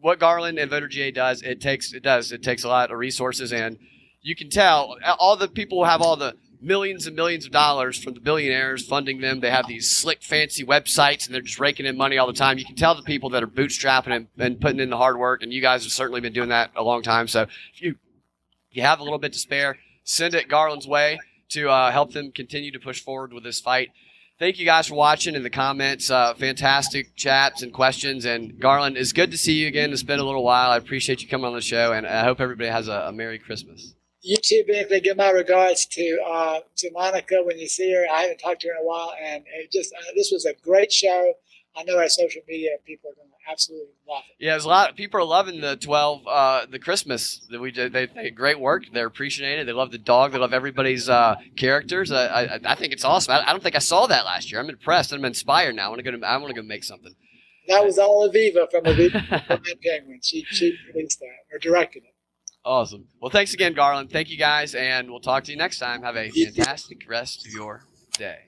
[0.00, 3.52] what Garland and VoterGA does, it takes it does it takes a lot of resources,
[3.52, 3.78] and
[4.20, 8.14] you can tell all the people have all the millions and millions of dollars from
[8.14, 9.40] the billionaires funding them.
[9.40, 12.58] They have these slick, fancy websites, and they're just raking in money all the time.
[12.58, 15.42] You can tell the people that are bootstrapping and, and putting in the hard work,
[15.42, 17.28] and you guys have certainly been doing that a long time.
[17.28, 17.96] So if you
[18.70, 22.32] you have a little bit to spare, send it Garland's way to uh, help them
[22.32, 23.90] continue to push forward with this fight.
[24.36, 26.10] Thank you guys for watching in the comments.
[26.10, 28.24] Uh, fantastic chats and questions.
[28.24, 29.92] And Garland, it's good to see you again.
[29.92, 30.70] It's been a little while.
[30.70, 33.38] I appreciate you coming on the show, and I hope everybody has a, a Merry
[33.38, 33.94] Christmas.
[34.24, 35.02] You too, Binkley.
[35.02, 38.06] Give my regards to uh, to Monica when you see her.
[38.10, 40.54] I haven't talked to her in a while, and it just uh, this was a
[40.64, 41.34] great show.
[41.76, 44.42] I know our social media people are going to absolutely love it.
[44.42, 44.90] Yeah, there's a lot.
[44.90, 47.92] Of People are loving the twelve, uh, the Christmas that we did.
[47.92, 48.84] They, they great work.
[48.94, 49.64] They're appreciating it.
[49.64, 50.32] They love the dog.
[50.32, 52.10] They love everybody's uh, characters.
[52.10, 53.34] I, I, I think it's awesome.
[53.34, 54.58] I, I don't think I saw that last year.
[54.58, 55.12] I'm impressed.
[55.12, 55.84] I'm inspired now.
[55.84, 56.18] I want to go.
[56.18, 57.14] To, I want to go make something.
[57.68, 59.20] That was all Aviva from Aviva
[59.82, 60.20] Penguin.
[60.22, 62.13] She she produced that or directed it.
[62.64, 63.06] Awesome.
[63.20, 64.10] Well, thanks again, Garland.
[64.10, 66.02] Thank you guys, and we'll talk to you next time.
[66.02, 67.84] Have a fantastic rest of your
[68.16, 68.38] day.